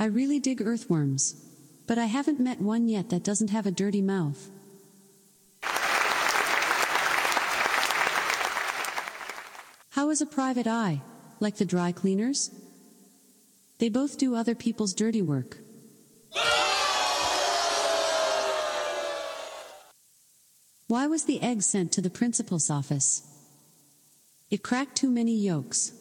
[0.00, 1.34] I really dig earthworms,
[1.88, 4.48] but I haven't met one yet that doesn't have a dirty mouth.
[9.90, 11.02] How is a private eye?
[11.40, 12.50] Like the dry cleaners?
[13.78, 15.58] They both do other people's dirty work.
[20.86, 23.22] Why was the egg sent to the principal's office?
[24.48, 25.92] It cracked too many yolks.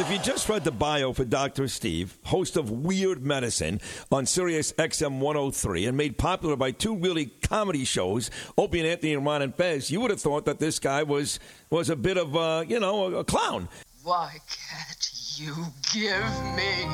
[0.00, 1.68] If you just read the bio for Dr.
[1.68, 7.26] Steve, host of Weird Medicine on Sirius XM 103 and made popular by two really
[7.42, 10.78] comedy shows, Opie and Anthony and Ron and Fez, you would have thought that this
[10.78, 13.68] guy was was a bit of a, you know, a, a clown.
[14.02, 15.54] Why can't you
[15.92, 16.86] give me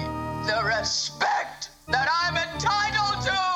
[0.44, 3.55] the respect that I'm entitled to?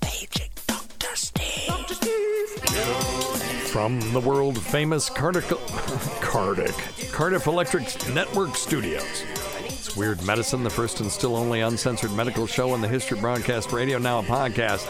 [2.71, 5.49] From the world famous Cardiff,
[6.21, 7.83] Cardiff, Cardiff Electric
[8.13, 9.23] Network Studios.
[9.65, 13.21] It's Weird Medicine, the first and still only uncensored medical show in the History of
[13.21, 14.87] Broadcast Radio, now a podcast.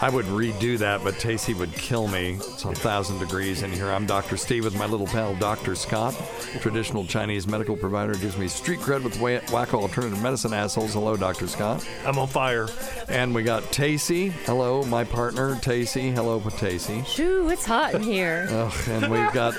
[0.00, 2.38] I would redo that, but Tacy would kill me.
[2.58, 3.88] It's a thousand degrees in here.
[3.88, 4.36] I'm Dr.
[4.36, 5.76] Steve with my little pal, Dr.
[5.76, 6.12] Scott,
[6.60, 8.14] traditional Chinese medical provider.
[8.14, 10.94] Gives me street cred with wa- wacko alternative medicine assholes.
[10.94, 11.46] Hello, Dr.
[11.46, 11.88] Scott.
[12.04, 12.66] I'm on fire.
[13.08, 14.32] And we got Tacy.
[14.44, 16.12] Hello, my partner, Tacy.
[16.12, 17.06] Hello, Tacy.
[17.20, 18.48] Ooh, it's hot in here.
[18.50, 19.54] Ugh, and we've got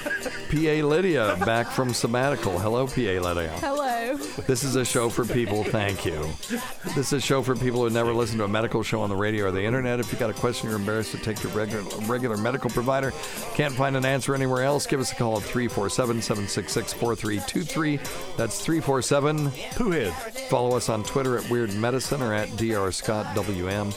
[0.51, 2.59] PA Lydia back from sabbatical.
[2.59, 3.51] Hello, PA Lydia.
[3.61, 4.17] Hello.
[4.45, 5.63] This is a show for people.
[5.63, 6.27] Thank you.
[6.95, 9.15] This is a show for people who never listen to a medical show on the
[9.15, 10.01] radio or the internet.
[10.01, 12.88] If you got a question you're embarrassed to take to regular regular medical provider,
[13.53, 18.37] can't find an answer anywhere else, give us a call at 347-766-4323.
[18.37, 20.13] That's 347 Pooh head.
[20.49, 22.91] Follow us on Twitter at Weird Medicine or at Dr.
[22.91, 23.91] Scott WM.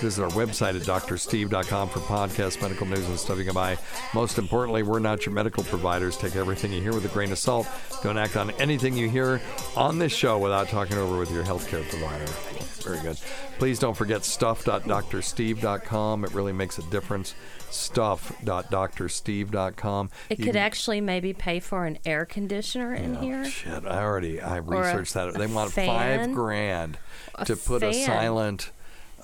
[0.00, 3.76] Visit our website at drsteve.com for podcasts, medical news, and stuff you can buy.
[4.14, 6.16] Most importantly, we're not your medical providers.
[6.16, 7.66] Take everything you hear with a grain of salt.
[8.02, 9.42] Don't act on anything you hear
[9.76, 12.26] on this show without talking over with your healthcare provider.
[12.82, 13.18] Very good.
[13.58, 16.24] Please don't forget stuff.drsteve.com.
[16.24, 17.34] It really makes a difference.
[17.70, 20.10] Stuff.drsteve.com.
[20.30, 23.44] It You could actually maybe pay for an air conditioner in Oh, here.
[23.44, 25.34] Shit, I already I a- researched that.
[25.34, 25.86] They want fan?
[26.26, 26.98] five grand
[27.36, 28.70] A to put a silent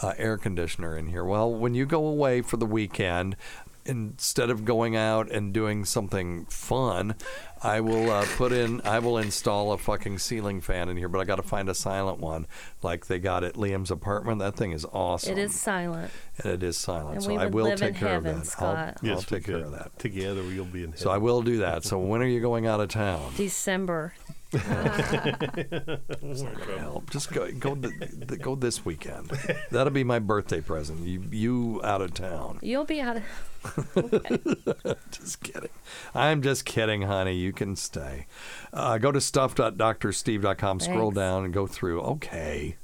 [0.03, 1.25] uh, air conditioner in here.
[1.25, 3.37] Well, when you go away for the weekend,
[3.87, 7.15] instead of going out and doing something fun,
[7.63, 8.81] I will uh, put in.
[8.83, 11.75] I will install a fucking ceiling fan in here, but I got to find a
[11.75, 12.47] silent one,
[12.83, 14.39] like they got at Liam's apartment.
[14.41, 15.33] That thing is awesome.
[15.33, 16.11] It is silent.
[16.43, 17.15] and it is silent.
[17.17, 18.47] And so we I would will live take in care heaven, of that.
[18.47, 18.77] Scott.
[18.77, 19.99] I'll, I'll Yes, we take care of that.
[19.99, 20.99] Together, you'll be in heaven.
[20.99, 21.85] So I will do that.
[21.85, 23.33] So when are you going out of town?
[23.37, 24.13] December.
[26.79, 27.11] Help.
[27.11, 29.31] Just go go th- go this weekend.
[29.71, 31.07] That'll be my birthday present.
[31.07, 32.59] You you out of town.
[32.63, 33.23] You'll be out of.
[35.11, 35.71] just kidding.
[36.15, 37.35] I'm just kidding, honey.
[37.35, 38.27] You can stay.
[38.73, 40.81] Uh, go to stuff.drsteve.com.
[40.81, 41.17] Scroll Thanks.
[41.17, 42.01] down and go through.
[42.03, 42.77] Okay.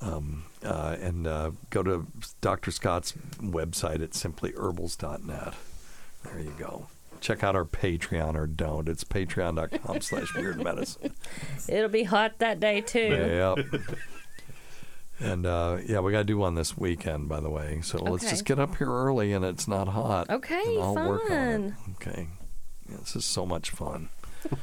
[0.00, 2.06] Um, uh, and uh, go to
[2.40, 2.70] Dr.
[2.72, 5.54] Scott's website at simplyherbals.net.
[6.24, 6.86] There you go.
[7.22, 8.88] Check out our Patreon or don't.
[8.88, 11.14] It's patreon.com slash weird medicine.
[11.68, 13.54] It'll be hot that day too.
[13.58, 13.82] Yep.
[15.20, 17.78] And uh, yeah, we got to do one this weekend, by the way.
[17.84, 18.30] So let's Okay.
[18.32, 20.28] just get up here early and it's not hot.
[20.28, 21.52] Okay, and I'll work on it.
[21.70, 21.76] fun.
[21.92, 22.28] Okay.
[22.90, 24.08] Yeah, this is so much fun.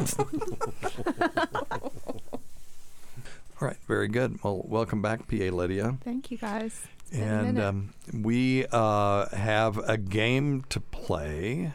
[3.62, 4.40] All right, very good.
[4.44, 5.98] Well, welcome back, PA Lydia.
[6.04, 6.82] Thank you guys.
[7.08, 11.74] It's been a And um, we uh, have a game to play.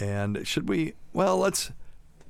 [0.00, 0.94] And should we?
[1.12, 1.72] Well, let's.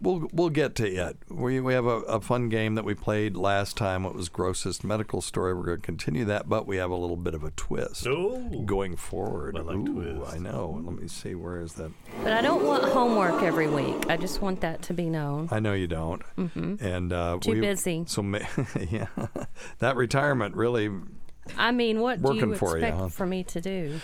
[0.02, 1.18] We'll we'll get to it.
[1.28, 4.06] We we have a, a fun game that we played last time.
[4.06, 5.52] It was grossest medical story.
[5.52, 8.38] We're going to continue that, but we have a little bit of a twist Oh.
[8.64, 9.58] going forward.
[9.58, 10.34] I like Ooh, twists.
[10.34, 10.80] I know.
[10.82, 11.34] Let me see.
[11.34, 11.90] Where is that?
[12.22, 14.06] But I don't want homework every week.
[14.08, 15.48] I just want that to be known.
[15.50, 16.22] I know you don't.
[16.38, 16.82] Mm-hmm.
[16.82, 18.04] And uh, Too we- busy.
[18.06, 18.38] So ma-
[18.90, 19.08] yeah,
[19.80, 20.88] that retirement really
[21.58, 23.08] I mean, what do Working you for you, expect huh?
[23.08, 24.00] for me to do?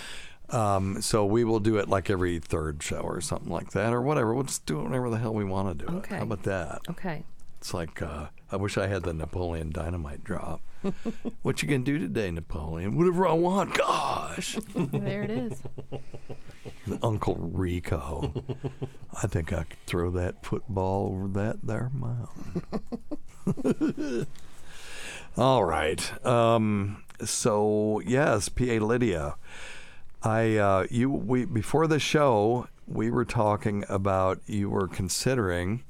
[0.51, 4.01] Um, so we will do it like every third show or something like that, or
[4.01, 4.35] whatever.
[4.35, 5.99] We'll just do it whenever the hell we want to do it.
[5.99, 6.17] Okay.
[6.17, 6.81] How about that?
[6.89, 7.25] Okay.
[7.59, 10.61] It's like uh, I wish I had the Napoleon Dynamite drop.
[11.43, 12.97] what you gonna do today, Napoleon?
[12.97, 13.75] Whatever I want.
[13.75, 15.63] Gosh, there it is.
[17.03, 18.33] Uncle Rico.
[19.21, 22.63] I think I could throw that football over that there mountain.
[25.37, 26.25] All right.
[26.25, 29.35] Um, so yes, PA Lydia.
[30.27, 35.85] I uh, you we before the show we were talking about you were considering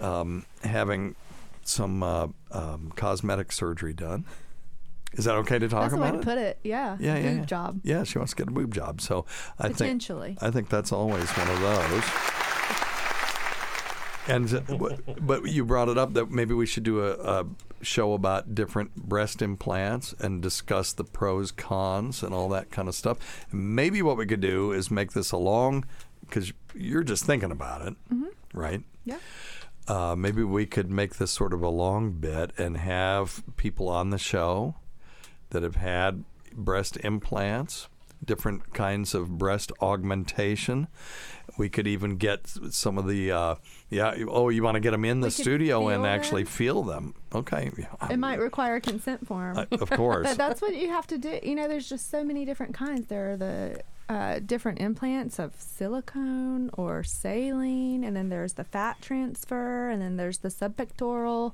[0.00, 1.16] um, having
[1.62, 4.24] some uh, um, cosmetic surgery done.
[5.14, 6.58] Is that okay to talk That's the way about to put it.
[6.62, 6.96] Yeah.
[7.00, 7.44] Yeah, yeah, Boob yeah.
[7.46, 7.80] job.
[7.82, 9.00] Yeah, she wants to get a boob job.
[9.00, 9.24] So
[9.58, 10.28] I Potentially.
[10.34, 12.04] think I think that's always one of those.
[14.28, 17.46] And uh, but- but you brought it up that maybe we should do a, a
[17.82, 22.94] show about different breast implants and discuss the pros, cons, and all that kind of
[22.94, 23.18] stuff.
[23.52, 25.84] Maybe what we could do is make this a long,
[26.20, 27.94] because you're just thinking about it,
[28.52, 28.82] right?
[29.04, 29.18] Yeah.
[29.88, 34.10] Uh, maybe we could make this sort of a long bit and have people on
[34.10, 34.74] the show
[35.50, 37.88] that have had breast implants,
[38.24, 40.88] different kinds of breast augmentation.
[41.58, 43.54] We could even get some of the, uh,
[43.88, 47.14] yeah, oh, you want to get them in the studio and feel actually feel them.
[47.34, 47.70] Okay.
[48.10, 49.56] It might require a consent form.
[49.56, 50.26] Uh, of course.
[50.26, 51.38] but that's what you have to do.
[51.42, 53.06] You know, there's just so many different kinds.
[53.06, 59.00] There are the uh, different implants of silicone or saline, and then there's the fat
[59.00, 61.52] transfer, and then there's the subpectoral.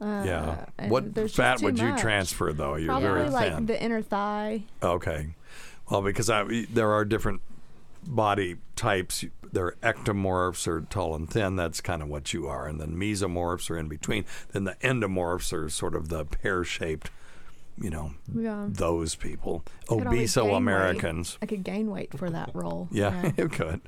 [0.00, 0.64] Uh, yeah.
[0.88, 2.76] What fat would you transfer, though?
[2.76, 3.66] You're Probably very like thin.
[3.66, 4.62] the inner thigh.
[4.82, 5.34] Okay.
[5.90, 7.40] Well, because I, there are different
[8.06, 9.24] body types.
[9.52, 11.56] There are ectomorphs or tall and thin.
[11.56, 12.66] That's kind of what you are.
[12.66, 14.24] And then mesomorphs are in between.
[14.52, 17.10] Then the endomorphs are sort of the pear shaped,
[17.76, 18.66] you know, Yeah.
[18.68, 19.64] those people.
[19.88, 20.56] Obeso.
[20.56, 21.36] Americans.
[21.42, 22.88] I could gain weight for that role.
[22.92, 23.80] Yeah, you could.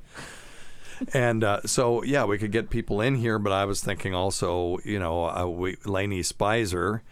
[1.15, 4.79] and uh, so, yeah, we could get people in here, but I was thinking also,
[4.85, 7.03] you know, uh, we, Lainey Spicer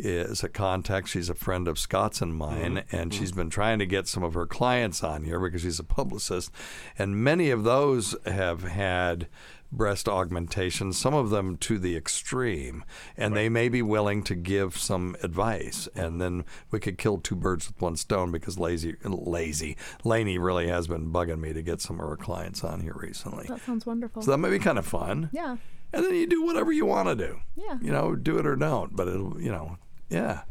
[0.00, 1.08] is a contact.
[1.08, 2.96] She's a friend of Scott's and mine, mm-hmm.
[2.96, 3.40] and she's mm-hmm.
[3.40, 6.50] been trying to get some of her clients on here because she's a publicist.
[6.98, 9.28] And many of those have had
[9.72, 12.84] breast augmentation, some of them to the extreme,
[13.16, 15.88] and they may be willing to give some advice.
[15.94, 20.68] And then we could kill two birds with one stone because lazy, lazy, Lainey really
[20.68, 23.46] has been bugging me to get some of her clients on here recently.
[23.46, 24.22] That sounds wonderful.
[24.22, 25.30] So that may be kind of fun.
[25.32, 25.56] yeah.
[25.92, 27.40] And then you do whatever you want to do.
[27.56, 27.78] Yeah.
[27.82, 29.76] You know, do it or don't, but it'll, you know,
[30.10, 30.42] yeah.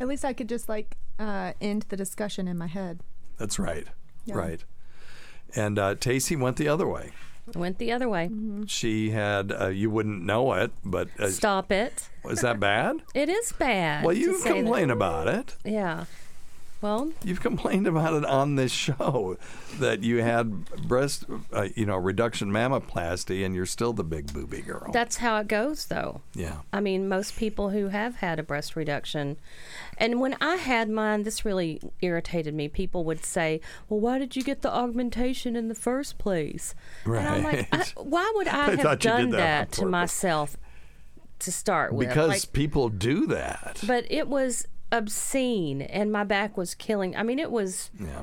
[0.00, 3.00] At least I could just like uh, end the discussion in my head.
[3.38, 3.86] That's right.
[4.24, 4.34] Yeah.
[4.34, 4.64] Right.
[5.56, 7.12] And uh, Tacey went the other way.
[7.54, 8.26] Went the other way.
[8.26, 8.64] Mm-hmm.
[8.64, 12.08] She had, uh, you wouldn't know it, but uh, Stop it.
[12.24, 13.02] was that bad?
[13.14, 14.04] It is bad.
[14.04, 14.54] Well, you say that.
[14.56, 15.56] complain about it.
[15.64, 16.06] Yeah.
[16.84, 19.38] Well, You've complained about it on this show
[19.78, 24.60] that you had breast, uh, you know, reduction mammoplasty, and you're still the big booby
[24.60, 24.92] girl.
[24.92, 26.20] that's how it goes, though.
[26.34, 26.56] yeah.
[26.74, 29.38] I mean, most people who have had a breast reduction,
[29.96, 32.68] and when I had mine, this really irritated me.
[32.68, 36.74] People would say, "Well, why did you get the augmentation in the first place?"
[37.06, 37.94] And I'm like, I, Right.
[37.96, 40.58] "Why would I, I have thought you did done that that, to myself
[41.38, 43.80] to start with?" Because Like, people do that.
[43.86, 47.16] but it was obscene, and my back was killing.
[47.16, 48.22] I mean, it was Yeah.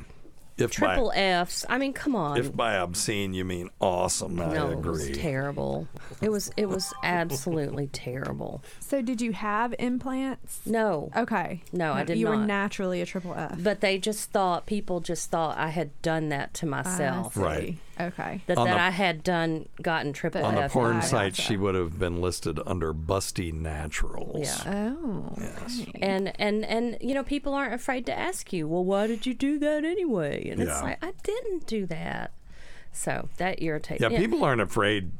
[0.57, 1.65] If triple by, Fs.
[1.69, 2.37] I mean, come on.
[2.37, 5.87] if by obscene you mean awesome, I no, it was terrible.
[6.21, 8.61] It was it was absolutely terrible.
[8.79, 10.59] So, did you have implants?
[10.65, 11.09] No.
[11.15, 11.63] Okay.
[11.71, 12.37] No, I did you not.
[12.37, 13.55] were naturally a triple F.
[13.63, 17.35] But they just thought people just thought I had done that to myself.
[17.37, 17.45] I see.
[17.45, 17.77] Right.
[17.99, 18.41] Okay.
[18.47, 20.71] That, On that the- I had done gotten triple On the F.
[20.73, 21.41] porn site, gotcha.
[21.41, 24.39] she would have been listed under Busty Naturals.
[24.65, 24.93] Yeah.
[24.97, 25.33] Oh.
[25.39, 25.81] Yes.
[25.87, 25.99] okay.
[26.01, 29.33] And and and you know people aren't afraid to ask you, well, why did you
[29.33, 30.47] do that anyway?
[30.49, 30.73] And Yeah.
[30.73, 32.31] it's like I didn't do that.
[32.93, 34.01] So that irritates.
[34.01, 34.17] Yeah, me.
[34.17, 35.11] people aren't afraid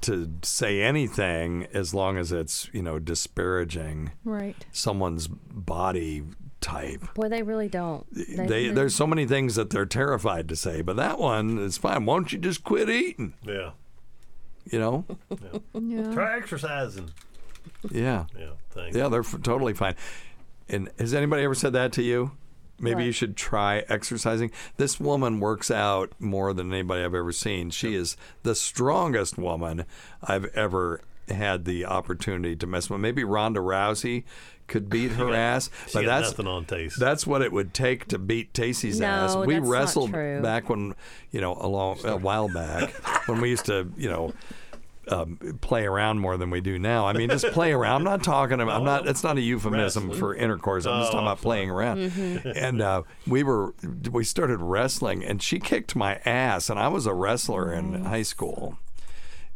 [0.00, 4.64] to say anything as long as it's, you know, disparaging Right.
[4.72, 6.22] someone's body
[6.60, 7.14] type.
[7.14, 8.06] Boy, they really don't.
[8.12, 12.04] They, there's so many things that they're terrified to say, but that one is fine.
[12.04, 13.34] Why don't you just quit eating?
[13.44, 13.70] Yeah.
[14.70, 15.04] You know?
[15.74, 16.12] Yeah.
[16.12, 17.10] Try exercising.
[17.90, 18.26] Yeah.
[18.38, 18.50] Yeah.
[18.70, 18.96] Thanks.
[18.96, 19.94] Yeah, they're f- totally fine.
[20.68, 22.32] And has anybody ever said that to you?
[22.80, 24.52] Maybe you should try exercising.
[24.76, 27.70] This woman works out more than anybody I've ever seen.
[27.70, 29.84] She is the strongest woman
[30.22, 33.00] I've ever had the opportunity to mess with.
[33.00, 34.22] Maybe Ronda Rousey
[34.68, 37.00] could beat her ass, She but got that's nothing on taste.
[37.00, 39.34] that's what it would take to beat Tacey's No, ass.
[39.36, 40.40] We that's not wrestled true.
[40.42, 40.94] back when,
[41.32, 42.92] you know, a long a while back
[43.28, 44.32] when we used to, you know,
[45.08, 47.06] um, play around more than we do now.
[47.06, 47.96] I mean, just play around.
[47.96, 48.76] I'm not talking about.
[48.80, 49.06] I'm not.
[49.08, 50.18] It's not a euphemism Wrestling.
[50.20, 50.84] for intercourse.
[50.84, 52.10] I'm just Oh, talking about playing around.
[52.10, 52.48] Mm-hmm.
[52.54, 53.72] And uh, we were
[54.12, 58.20] we started wrestling, and she kicked my ass, and I was a wrestler in high
[58.20, 58.76] school.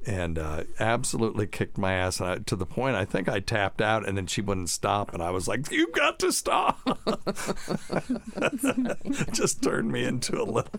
[0.04, 3.80] And uh, absolutely kicked my ass, and I, to the point I think I tapped
[3.80, 6.80] out, and then she wouldn't stop, and I was like, "You've got to stop!"
[9.32, 10.72] Just turned me into a little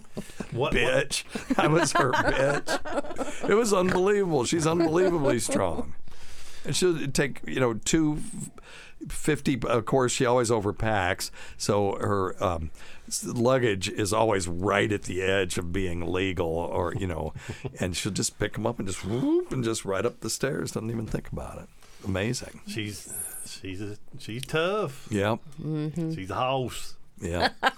[0.52, 1.24] What, what bitch.
[1.58, 3.50] I was her bitch.
[3.50, 4.44] It was unbelievable.
[4.44, 5.94] She's unbelievably strong.
[6.66, 8.20] And she'll take, you know, two
[9.08, 9.58] fifty.
[9.62, 12.72] Of course, she always overpacks, so her um,
[13.24, 17.34] luggage is always right at the edge of being legal, or you know,
[17.80, 20.72] and she'll just pick them up and just whoop and just right up the stairs.
[20.72, 21.70] Doesn't even think about it.
[22.06, 22.62] Amazing.
[22.68, 23.14] she's
[23.46, 25.08] she's a, she's tough.
[25.10, 25.40] Yep.
[25.62, 26.14] Mm-hmm.
[26.14, 26.96] She's a house.
[27.20, 27.50] Yeah.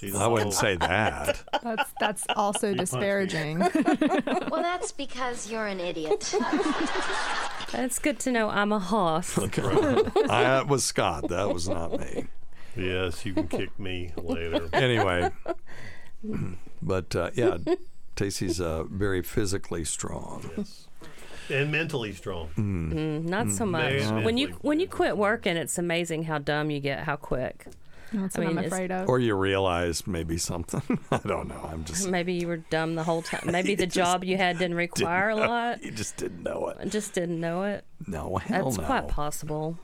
[0.00, 1.42] She's a I wouldn't say that.
[1.62, 3.58] That's that's also disparaging.
[4.50, 6.34] Well, that's because you're an idiot.
[7.72, 9.38] That's good to know I'm a hoss.
[9.38, 11.28] I, that was Scott.
[11.28, 12.26] That was not me.
[12.76, 14.68] Yes, you can kick me later.
[14.72, 15.30] anyway,
[16.82, 17.58] but uh, yeah,
[18.16, 20.50] Tacy's uh, very physically strong.
[20.56, 20.86] Yes.
[21.50, 22.50] and mentally strong.
[22.56, 23.24] Mm.
[23.24, 24.02] Not so much.
[24.02, 27.66] Very When you when you quit working, it's amazing how dumb you get, how quick.
[28.12, 29.08] That's I what mean, I'm afraid of.
[29.08, 30.98] Or you realize maybe something.
[31.10, 31.68] I don't know.
[31.72, 33.40] I'm just Maybe you were dumb the whole time.
[33.50, 35.82] Maybe the job you had didn't require a lot.
[35.82, 36.90] you just didn't know it.
[36.90, 37.84] Just didn't know it.
[38.06, 38.84] No, hell That's no.
[38.84, 39.78] quite possible.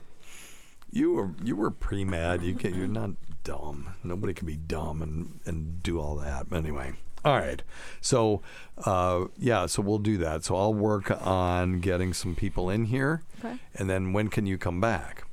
[0.91, 2.41] You were you were pre med.
[2.43, 3.11] You can, you're not
[3.43, 3.93] dumb.
[4.03, 6.49] Nobody can be dumb and and do all that.
[6.49, 6.93] But anyway.
[7.25, 7.61] All right.
[7.99, 8.41] So,
[8.85, 10.45] uh, yeah, so we'll do that.
[10.45, 13.23] So I'll work on getting some people in here.
[13.43, 13.57] Okay.
[13.75, 15.25] And then when can you come back?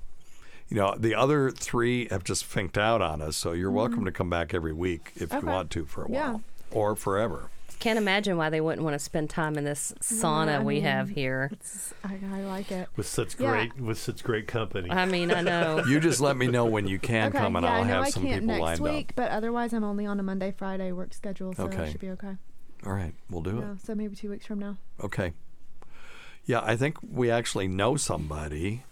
[0.69, 4.11] You know, the other three have just finked out on us, so you're welcome to
[4.11, 5.37] come back every week if Mm-hmm.
[5.37, 5.47] Okay.
[5.47, 6.31] you want to for a Yeah.
[6.33, 7.51] while or forever.
[7.79, 10.85] Can't imagine why they wouldn't want to spend time in this sauna I we mean,
[10.85, 11.51] have here.
[12.03, 12.89] I, I like it.
[12.97, 13.51] With such Yeah.
[13.51, 14.91] great with such great company.
[14.91, 15.83] I mean, I know.
[15.87, 17.95] You just let me know when you can okay, come, and yeah, I'll I know
[17.95, 20.53] have I some can't people next lined week, but otherwise I'm only on a Monday
[20.57, 21.77] Friday work schedule, so Okay.
[21.77, 22.37] that should be okay.
[22.85, 24.77] All right, we'll do Yeah, so maybe two weeks from now.
[25.03, 25.33] Okay.
[26.45, 28.85] Yeah, I think we actually know somebody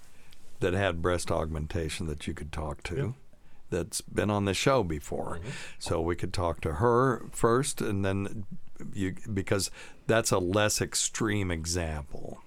[0.60, 3.14] that had breast augmentation that you could talk to.
[3.70, 5.50] That's been on the show before, mm-hmm.
[5.78, 8.44] so we could talk to her first, and then
[8.92, 9.70] you because
[10.06, 12.40] that's a less extreme example.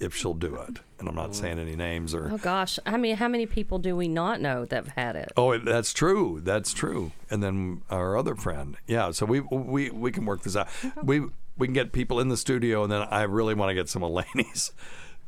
[0.00, 1.34] If she'll do it, and I'm not mm.
[1.36, 4.64] saying any names or Oh gosh, I mean, how many people do we not know
[4.64, 5.32] that've had it?
[5.36, 6.40] Oh, that's true.
[6.42, 7.12] That's true.
[7.30, 9.12] And then our other friend, yeah.
[9.12, 10.68] So we we we can work this out.
[11.02, 11.22] We
[11.56, 14.02] we can get people in the studio, and then I really want to get some
[14.02, 14.72] of Laney's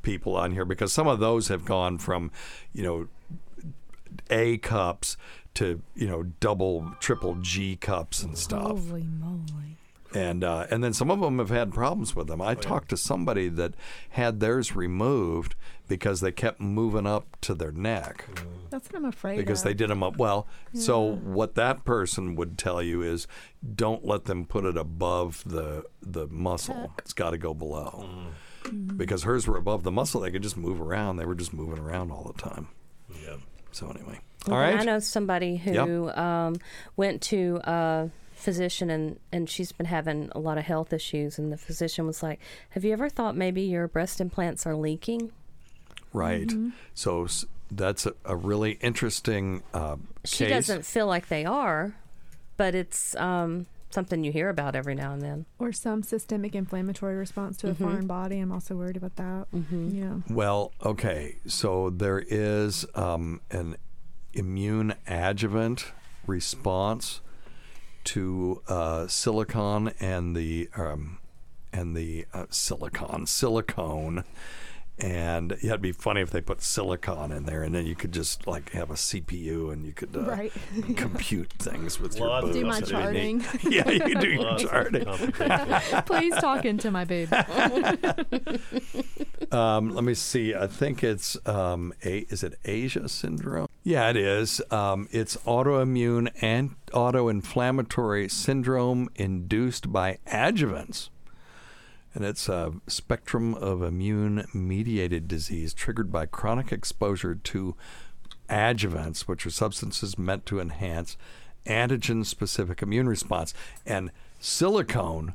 [0.02, 2.30] people on here because some of those have gone from,
[2.72, 3.08] you know,
[4.30, 5.16] A cups
[5.54, 8.88] to you know double, triple G cups and stuff.
[8.88, 9.78] Holy moly.
[10.16, 12.40] And uh, and then some of them have had problems with them.
[12.40, 13.74] I talked to somebody that
[14.10, 15.54] had theirs removed
[15.88, 18.24] because they kept moving up to their neck
[18.70, 19.44] That's what I'm afraid of.
[19.44, 19.64] because of.
[19.66, 20.46] they did them up well.
[20.74, 23.28] So what that person would tell you is,
[23.74, 26.92] don't let them put it above the the muscle.
[26.98, 28.08] It's got to go below.
[28.96, 31.16] Because hers were above the muscle, they could just move around.
[31.16, 32.68] They were just moving around all the time.
[33.22, 33.36] Yeah.
[33.70, 34.80] So anyway, Well, all right.
[34.80, 36.56] I know somebody who um,
[36.96, 41.38] went to a physician and, and she's been having a lot of health issues.
[41.38, 42.38] And the physician was like,
[42.70, 45.32] Have you ever thought maybe your breast implants are leaking?
[46.12, 46.48] Right.
[46.48, 46.72] Mhm.
[46.94, 47.26] So
[47.70, 50.50] that's a, a really interesting uh, She case.
[50.68, 51.94] doesn't feel like they are,
[52.56, 55.46] but it's um, something you hear about every now and then.
[55.58, 57.78] Or some systemic inflammatory response to a Mhm.
[57.78, 58.38] foreign body.
[58.38, 59.46] I'm also worried about that.
[59.54, 59.88] Mm-hmm.
[59.90, 60.14] Yeah.
[60.30, 61.36] Well, okay.
[61.46, 63.76] So there is um, an
[64.32, 65.86] immune adjuvant
[66.26, 67.20] response
[68.06, 71.18] to uh, silicon and the um,
[71.72, 74.24] and the uh, silicon silicone.
[74.98, 78.12] And yeah, it'd be funny if they put silicon in there, and then you could
[78.12, 80.52] just like have a CPU, and you could uh, Right.
[80.96, 82.60] compute things with your Lots of boobs.
[82.60, 83.44] Do my charting.
[83.68, 85.04] yeah, you can do your charting.
[86.06, 87.36] Please talk into my baby.
[89.52, 90.54] Um, let me see.
[90.54, 93.68] I think it's um, a is it ASIA syndrome?
[93.84, 94.60] Yeah, it is.
[94.70, 101.10] Um, it's autoimmune and autoinflammatory syndrome induced by adjuvants.
[102.16, 107.76] And it's a spectrum of immune mediated disease triggered by chronic exposure to
[108.48, 111.18] adjuvants, which are substances meant to enhance
[111.66, 113.52] antigen specific immune response.
[113.84, 115.34] And silicone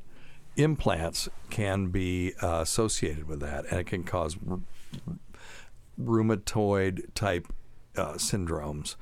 [0.57, 4.59] implants can be uh, associated with that, and it can cause r-
[6.03, 7.45] rheumatoid type
[7.95, 8.95] uh, syndromes.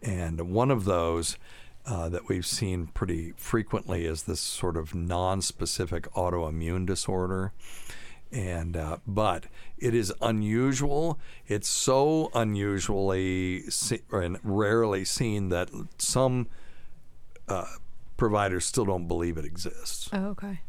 [0.00, 1.38] And one of those
[1.86, 7.52] uh, that we've seen pretty frequently is this sort of non-specific autoimmune disorder.
[8.32, 9.44] And uh, but
[9.78, 11.18] it is unusual.
[11.46, 16.48] It's so unusually se- and rarely seen that some
[17.48, 17.66] uh,
[18.16, 20.60] providers still don't believe it exists Oh, okay.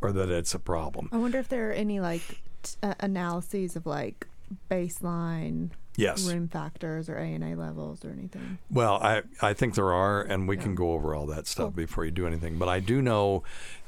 [0.00, 1.10] or that it's a problem.
[1.12, 2.22] I wonder if there are any like
[2.62, 4.26] t- uh, analyses of like
[4.70, 6.28] baseline Yes.
[6.28, 8.58] rheum factors or ANA levels or anything.
[8.70, 12.04] Well, I, I think there are, and we can go over all that stuff before
[12.04, 12.58] you do anything.
[12.58, 13.42] But I do know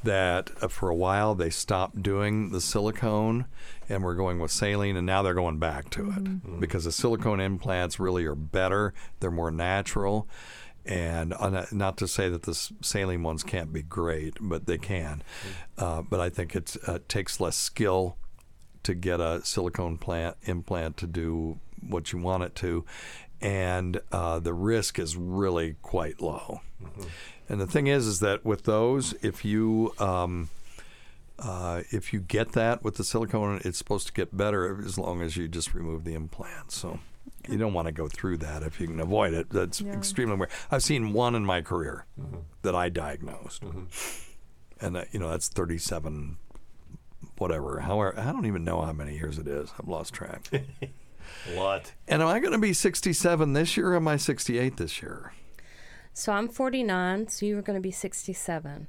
[0.04, 3.46] that uh, for a while they stopped doing the silicone
[3.88, 7.40] and we're going with saline, and now they're going back to it because the silicone
[7.40, 10.28] implants really are better, they're more natural.
[10.84, 15.22] And uh, not to say that the saline ones can't be great, but they can.
[15.76, 18.16] Uh, but I think it uh, takes less skill
[18.84, 22.84] to get a silicone plant implant to do what you want it to,
[23.40, 26.60] and uh, the risk is really quite low.
[27.48, 30.48] And the thing is, is that with those, if you um,
[31.38, 35.22] uh, if you get that with the silicone, it's supposed to get better as long
[35.22, 36.72] as you just remove the implant.
[36.72, 36.98] So
[37.48, 39.48] you don't want to go through that if you can avoid it.
[39.50, 39.92] That's Yeah.
[39.94, 40.48] extremely rare.
[40.70, 42.04] I've seen one in my career
[42.62, 43.62] that I diagnosed,
[44.80, 46.36] and that, you know that's thirty-seven,
[47.38, 47.80] whatever.
[47.80, 49.72] However, I don't even know how many years it is.
[49.80, 50.50] I've lost track.
[51.48, 51.92] A lot.
[52.06, 53.92] and am I going to be sixty-seven this year?
[53.92, 55.32] or Am I sixty-eight this year?
[56.12, 58.88] So I'm 49, so you were going to be 67.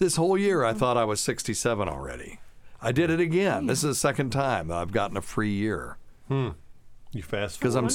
[0.00, 2.40] This whole year, I thought I was 67 already.
[2.82, 3.66] I did it again.
[3.66, 6.48] This is the second time I've gotten a free year Hmm.
[7.12, 7.92] You fast forward because I'm forward.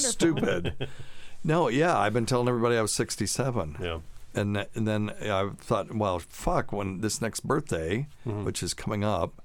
[0.72, 0.88] stupid.
[1.44, 3.76] no, yeah, I've been telling everybody I was 67.
[3.82, 3.98] Yeah.
[4.34, 8.44] And, th- and then I thought, well, fuck, when this next birthday, Mm-hmm.
[8.44, 9.42] which is coming up,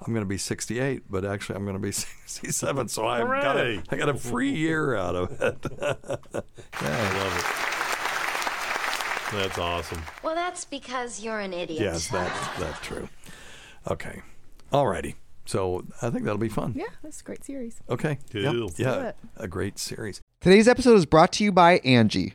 [0.00, 2.88] I'm going to be 68, but actually I'm going to be 67.
[2.88, 3.82] So I got a, Hooray.
[3.90, 5.58] I got a free year out of it.
[5.80, 5.80] yeah,
[6.80, 7.44] I love it.
[9.42, 10.00] That's awesome.
[10.22, 11.80] Well, that's because you're an idiot.
[11.82, 13.08] yes, that's that's true.
[13.90, 14.22] Okay,
[14.72, 15.14] alrighty.
[15.44, 16.74] So I think that'll be fun.
[16.76, 17.76] Yeah, that's a great series.
[17.88, 18.18] Okay.
[18.32, 18.52] Yep.
[18.52, 18.70] Cool.
[18.76, 19.12] Yeah.
[19.22, 19.28] do.
[19.36, 20.20] A great series.
[20.42, 22.34] Today's episode is brought to you by Angi.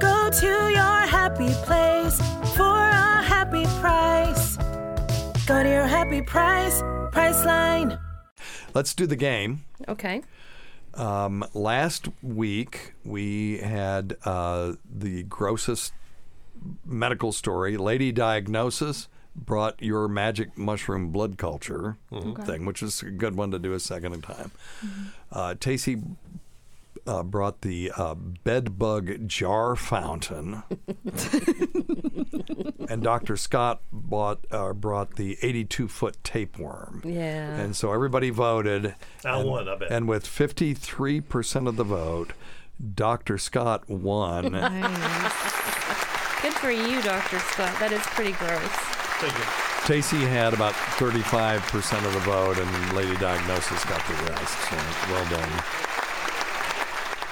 [0.00, 2.18] Go to your happy place
[2.56, 4.56] for a happy price.
[5.46, 6.80] Go to your happy price,
[7.12, 8.00] Priceline.
[8.74, 9.64] Let's do the game.
[9.88, 10.22] Okay.
[10.94, 15.92] Um, last week we had uh, the grossest
[16.84, 17.76] medical story.
[17.76, 21.96] Lady Diagnosis brought your magic mushroom blood culture.
[22.12, 22.42] Okay.
[22.42, 24.50] thing, which is a good one to do a second time.
[25.32, 26.00] Uh, Tacey
[27.06, 30.62] uh, brought the uh, bed bug jar fountain,
[32.88, 33.36] and Dr.
[33.36, 37.02] Scott bought uh, brought the 82 foot tapeworm.
[37.04, 37.54] Yeah.
[37.56, 38.94] And so everybody voted.
[39.24, 39.90] I and, won, I bet.
[39.90, 42.32] And with 53% of the vote,
[42.94, 43.38] Dr.
[43.38, 44.52] Scott won.
[46.42, 47.38] Good for you, Dr.
[47.38, 47.78] Scott.
[47.80, 48.60] That is pretty gross.
[49.20, 49.44] Thank you.
[49.86, 54.58] Tacey had about 35% of the vote, and Lady Diagnosis got the rest.
[54.70, 54.76] So
[55.12, 55.93] well done.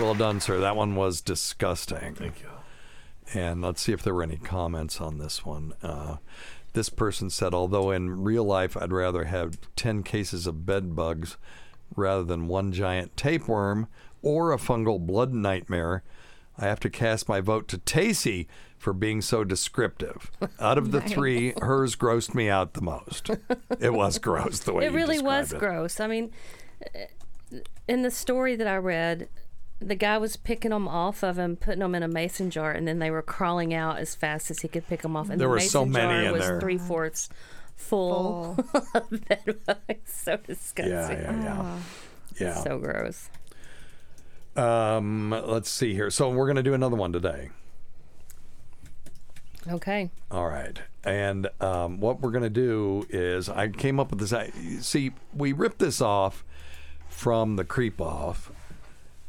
[0.00, 0.58] Well done, sir.
[0.58, 2.14] That one was disgusting.
[2.14, 2.48] Thank you.
[3.34, 5.74] And let's see if there were any comments on this one.
[5.82, 6.16] Uh,
[6.72, 11.36] this person said, although in real life I'd rather have 10 cases of bed bugs
[11.94, 13.86] rather than one giant tapeworm
[14.22, 16.02] or a fungal blood nightmare,
[16.58, 20.30] I have to cast my vote to Tacey for being so descriptive.
[20.58, 23.30] Out of the three, hers grossed me out the most.
[23.78, 25.66] It was gross the way it you really was described it.
[25.66, 26.00] gross.
[26.00, 26.30] I mean,
[27.88, 29.28] in the story that I read,
[29.82, 32.86] the guy was picking them off of him, putting them in a mason jar, and
[32.88, 35.28] then they were crawling out as fast as he could pick them off.
[35.30, 36.60] And There the were mason so many jar in was there.
[36.60, 37.28] three fourths
[37.76, 38.56] full.
[38.94, 40.12] of bed bugs.
[40.12, 40.92] so disgusting.
[40.92, 41.78] Yeah, yeah, yeah.
[42.38, 42.54] Yeah.
[42.62, 43.28] So gross.
[44.56, 46.10] Um, let's see here.
[46.10, 47.50] So we're going to do another one today.
[49.68, 50.10] Okay.
[50.30, 50.80] All right.
[51.04, 54.32] And um, what we're going to do is I came up with this.
[54.32, 56.44] I, see, we ripped this off
[57.08, 58.50] from the Creep Off,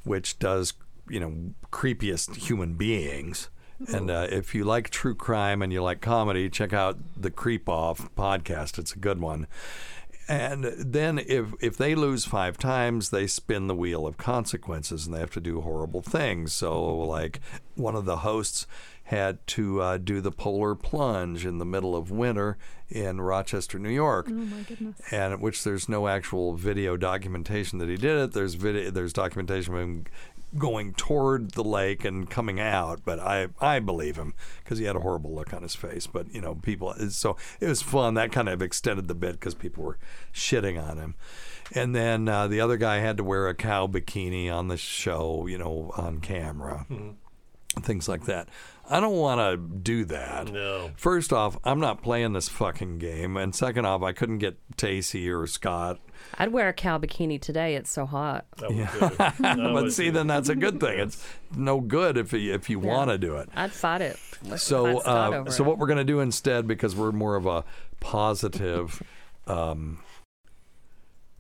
[0.03, 0.73] which does,
[1.09, 3.49] you know, creepiest human beings.
[3.87, 7.67] And uh, if you like true crime and you like comedy, check out the Creep
[7.67, 8.77] Off podcast.
[8.77, 9.47] It's a good one.
[10.29, 15.13] And then if if they lose five times, they spin the wheel of consequences and
[15.13, 16.53] they have to do horrible things.
[16.53, 17.41] So like
[17.75, 18.65] one of the hosts
[19.03, 22.57] had to uh, do the polar plunge in the middle of winter
[22.89, 24.27] in Rochester, New York.
[24.29, 25.01] Oh my goodness.
[25.11, 28.33] And which there's no actual video documentation that he did it.
[28.33, 30.05] There's video, there's documentation of him
[30.57, 34.95] going toward the lake and coming out, but I I believe him because he had
[34.95, 36.07] a horrible look on his face.
[36.07, 38.13] But you know, people so it was fun.
[38.13, 39.97] That kind of extended the bit because people were
[40.33, 41.15] shitting on him.
[41.73, 45.47] And then uh, the other guy had to wear a cow bikini on the show,
[45.47, 46.85] you know, on camera.
[47.81, 48.49] Things like that.
[48.89, 50.51] I don't want to do that.
[50.51, 50.91] No.
[50.97, 55.29] First off, I'm not playing this fucking game, and second off, I couldn't get Tacey
[55.29, 55.99] or Scott
[56.37, 57.75] I'd wear a cow bikini today.
[57.75, 58.45] It's so hot.
[58.69, 59.31] yeah.
[59.39, 60.99] but see, then that's a good thing.
[60.99, 62.87] It's no good if you, if you Yeah.
[62.87, 63.49] want to do it.
[63.55, 64.17] I'd fight it.
[64.45, 65.67] Let's So, fight Scott uh, over so it.
[65.67, 67.63] what we're going to do instead, because we're more of a
[67.99, 69.01] positive
[69.47, 69.99] um,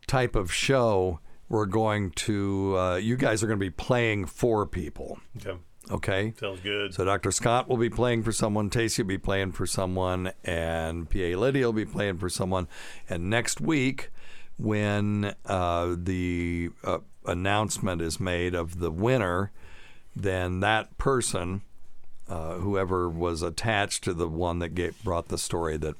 [0.07, 1.19] type of show,
[1.49, 2.77] we're going to.
[2.77, 5.19] Uh, you guys are going to be playing for people.
[5.37, 5.57] Okay.
[5.91, 6.33] Okay.
[6.39, 6.93] Sounds good.
[6.93, 7.31] So Dr.
[7.31, 11.65] Scott will be playing for someone, Tacey will be playing for someone, and PA Lydia
[11.65, 12.67] will be playing for someone.
[13.09, 14.09] And next week,
[14.57, 19.51] when uh, the uh, announcement is made of the winner,
[20.15, 21.61] then that person,
[22.29, 25.95] uh, whoever was attached to the one that gave, brought the story that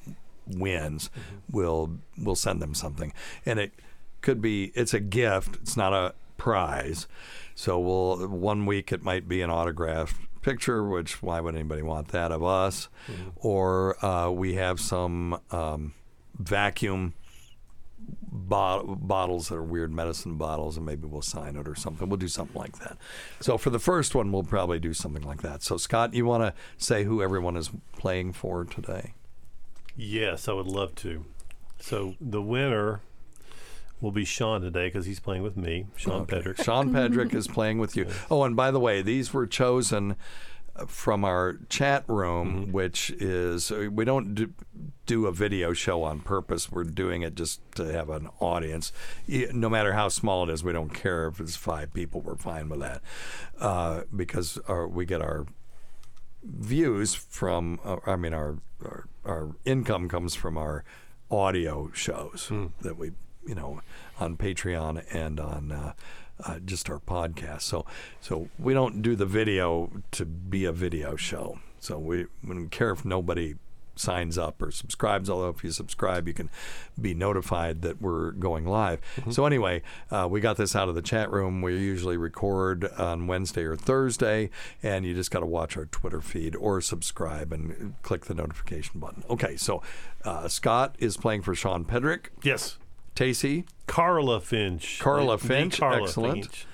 [0.47, 1.09] wins,
[1.51, 3.13] will will send them something,
[3.45, 3.73] and it
[4.21, 5.57] could be it's a gift.
[5.61, 7.07] It's not a prize.
[7.55, 12.09] So we'll one week it might be an autographed picture, which why would anybody want
[12.09, 12.89] that of us?
[13.37, 15.93] Or uh, we have some um,
[16.37, 17.13] vacuum
[17.99, 22.09] bo- bottles that are weird medicine bottles, and maybe we'll sign it or something.
[22.09, 22.97] We'll do something like that.
[23.39, 25.63] So for the first one, we'll probably do something like that.
[25.63, 29.13] So Scott, you want to say who everyone is playing for today?
[29.95, 31.25] Yes, I would love to.
[31.79, 33.01] So the winner
[34.01, 36.41] will be Sean today because he's playing with me, Sean Okay.
[36.41, 36.63] Pedrick.
[36.63, 38.07] Sean Pedrick is playing with you.
[38.29, 40.15] Oh, and by the way, these were chosen
[40.75, 44.53] uh, from our chat room, which is uh, we don't do,
[45.05, 46.71] do a video show on purpose.
[46.71, 48.91] We're doing it just to have an audience.
[49.27, 52.21] No matter how small it is, we don't care if it's five people.
[52.21, 53.01] We're fine with that
[53.59, 55.45] uh, because our, we get our
[56.43, 60.83] views from uh, I mean our, our our income comes from our
[61.31, 62.51] audio shows
[62.81, 63.11] that we
[63.47, 63.81] you know
[64.19, 65.93] on Patreon and on uh,
[66.45, 67.61] uh, just our podcast.
[67.61, 67.85] So
[68.21, 71.59] so we don't do the video to be a video show.
[71.79, 73.55] So we, we don't care if nobody
[73.95, 75.29] signs up or subscribes.
[75.29, 76.49] Although if you subscribe, you can
[76.99, 78.99] be notified that we're going live.
[79.31, 81.61] So anyway, uh, we got this out of the chat room.
[81.61, 84.49] We usually record on Wednesday or Thursday,
[84.81, 88.99] and you just got to watch our Twitter feed or subscribe and click the notification
[88.99, 89.23] button.
[89.29, 89.81] Okay, so
[90.23, 92.27] uh, Scott is playing for Sean Pedrick.
[92.41, 92.77] Yes.
[93.15, 93.65] Tacy.
[93.87, 94.99] Carla Finch.
[94.99, 95.79] Carla The- the Finch.
[95.79, 96.45] Carla Excellent.
[96.45, 96.65] Finch.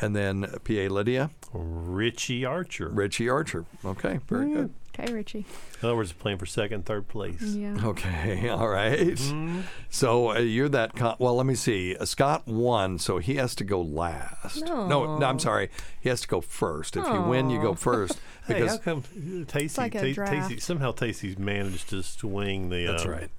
[0.00, 0.88] And then P.A.
[0.88, 1.30] Lydia.
[1.52, 2.88] Richie Archer.
[2.88, 3.64] Richie Archer.
[3.84, 4.72] Okay, very good.
[4.96, 5.44] Okay, Richie.
[5.80, 7.40] In other words, playing for second, third place.
[7.42, 7.76] Yeah.
[7.84, 8.96] Okay, all right.
[8.98, 9.60] Mm-hmm.
[9.90, 10.94] So uh, you're that.
[10.94, 11.96] Con- well, let me see.
[11.96, 14.64] Uh, Scott won, so he has to go last.
[14.64, 15.70] No, no, I'm sorry.
[16.00, 16.96] He has to go first.
[16.96, 18.18] If you win, you go first.
[18.46, 20.32] Hey, Because how come uh, Tacey, like a draft.
[20.32, 22.86] Tacey somehow Tacey's managed to swing the.
[22.86, 23.30] That's um, right.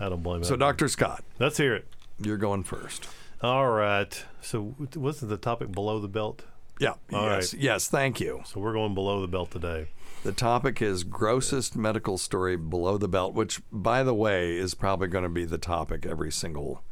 [0.00, 0.44] I don't blame him.
[0.44, 1.86] so, Doctor Scott, Let's hear it.
[2.20, 3.08] you're going first.
[3.42, 4.24] All right.
[4.40, 6.42] So wasn't the topic below the belt?
[6.80, 6.94] Yeah.
[7.12, 7.52] All yes.
[7.54, 7.62] right.
[7.62, 7.88] Yes.
[7.88, 8.42] Thank you.
[8.46, 9.88] So we're going below the belt today.
[10.24, 15.06] The topic is grossest medical story below the belt, which, by the way, is probably
[15.08, 16.82] going to be the topic every single,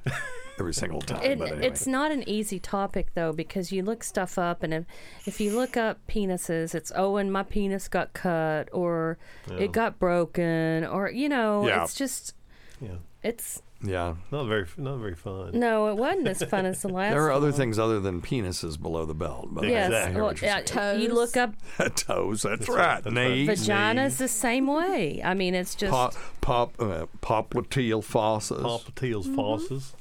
[0.60, 1.22] every single time.
[1.22, 1.66] It, anyway.
[1.66, 4.84] It's not an easy topic though because you look stuff up and if,
[5.26, 9.18] if you look up penises, it's oh and my penis got cut or
[9.50, 9.56] Yeah.
[9.58, 11.82] it got broken or you know Yeah.
[11.82, 12.34] it's just
[12.80, 12.96] Yeah.
[13.22, 14.14] it's yeah.
[14.32, 15.50] Not very not very fun.
[15.58, 17.12] no it wasn't as fun as the last.
[17.12, 17.56] There are other one.
[17.56, 19.48] things other than penises below the belt.
[19.50, 21.02] But Yes, I hear well, what you're yeah, saying.
[21.02, 21.54] you look up
[21.96, 22.42] toes.
[22.42, 23.04] That's, right.
[23.04, 23.46] Knees.
[23.48, 25.20] vagina's the same way.
[25.24, 28.62] I mean, it's just pop, pop, uh, popliteal fossas.
[28.62, 29.92] Popliteal's fosses.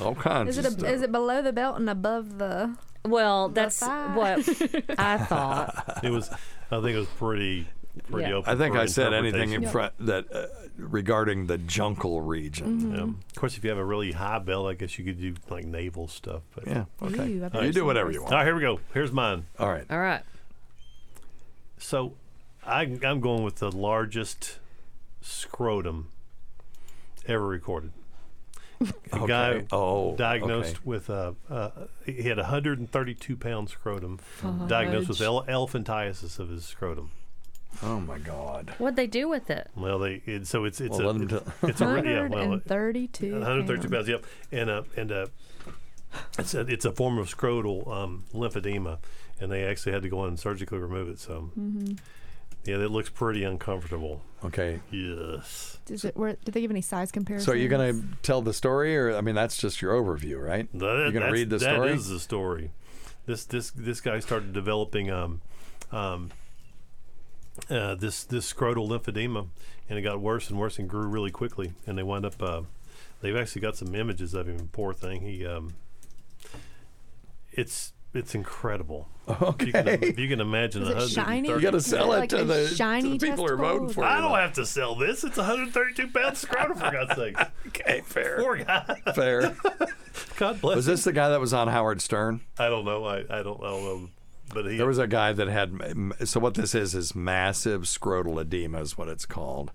[0.00, 0.90] All kinds Is it of a, stuff.
[0.90, 2.74] is it below the belt and above the?
[3.04, 4.14] well, that's thigh?
[4.16, 4.38] what
[4.98, 6.00] I thought.
[6.02, 6.30] It was.
[6.70, 7.66] I think it was pretty
[8.10, 8.36] pretty Yeah.
[8.36, 8.52] open.
[8.52, 12.80] I think I said anything in front that uh, regarding the jungle region.
[12.80, 12.94] Mm-hmm.
[12.94, 13.02] Yeah.
[13.02, 15.64] Of course, if you have a really high belt, I guess you could do like
[15.64, 16.42] navel stuff.
[16.54, 16.84] But Yeah.
[17.02, 17.38] Okay.
[17.38, 18.32] Ooh, I bet you do whatever you want.
[18.32, 18.80] right, here we go.
[18.94, 19.46] Here's mine.
[19.58, 19.84] All right.
[19.90, 20.22] All right.
[21.78, 22.14] So,
[22.66, 24.58] I, I'm going with the largest
[25.22, 26.08] scrotum
[27.26, 27.92] ever recorded.
[29.12, 29.26] A Okay.
[29.26, 30.80] guy Oh, diagnosed okay.
[30.84, 31.70] with a uh,
[32.06, 34.20] he had a 132 pound scrotum,
[34.68, 37.10] diagnosed with ele- elephantiasis of his scrotum.
[37.82, 38.74] Oh my God.
[38.78, 39.70] What'd they do with it?
[39.76, 42.02] Well, they it, so it's it's Well, a let 'em it's, tell- it's a re-
[42.12, 43.32] yeah well it- 132.
[43.32, 43.92] 132 pounds.
[43.94, 44.08] pounds.
[44.08, 45.26] Yep, and uh, and uh,
[46.38, 48.98] it's a it's a form of scrotal um, lymphedema,
[49.40, 51.18] and they actually had to go in and surgically remove it.
[51.20, 51.92] So, Mm-hmm.
[52.64, 54.22] yeah, that looks pretty uncomfortable.
[54.44, 54.80] Okay.
[54.90, 55.78] Yes.
[55.86, 56.16] Does it?
[56.16, 57.46] Where, did they give any size comparison?
[57.46, 60.68] So you're going to tell the story, or I mean, that's just your overview, right?
[60.74, 61.88] That- you're going to that's- read the story.
[61.90, 62.72] That is the story.
[63.26, 65.40] This this this guy started developing um,
[65.92, 66.30] um,
[67.68, 69.46] uh, this this scrotal lymphedema,
[69.88, 71.72] and it got worse and worse and grew really quickly.
[71.86, 72.40] And they wound up.
[72.42, 72.62] Uh,
[73.20, 74.68] they've actually got some images of him.
[74.72, 75.22] Poor thing.
[75.22, 75.44] He.
[75.46, 75.74] Um,
[77.52, 79.08] it's it's incredible.
[79.28, 80.08] If you can, Okay.
[80.08, 81.48] if you can imagine Is it 130 shiny?
[81.48, 83.56] You got to sell it it like to the, shiny to the people who are
[83.56, 84.06] voting for you.
[84.10, 85.22] I don't have to sell this.
[85.22, 87.40] It's 132 pounds scrotum for God's sakes.
[87.68, 88.38] Okay, fair.
[88.40, 89.00] Poor guy.
[89.14, 89.56] Fair.
[90.36, 90.76] God bless.
[90.76, 90.92] Was him.
[90.94, 92.40] this the guy that was on Howard Stern?
[92.58, 93.04] I don't know.
[93.04, 94.08] I, I don't I don't know.
[94.52, 95.72] But he There was a guy that had.
[96.24, 99.72] So what this is is massive scrotal edema is what it's called,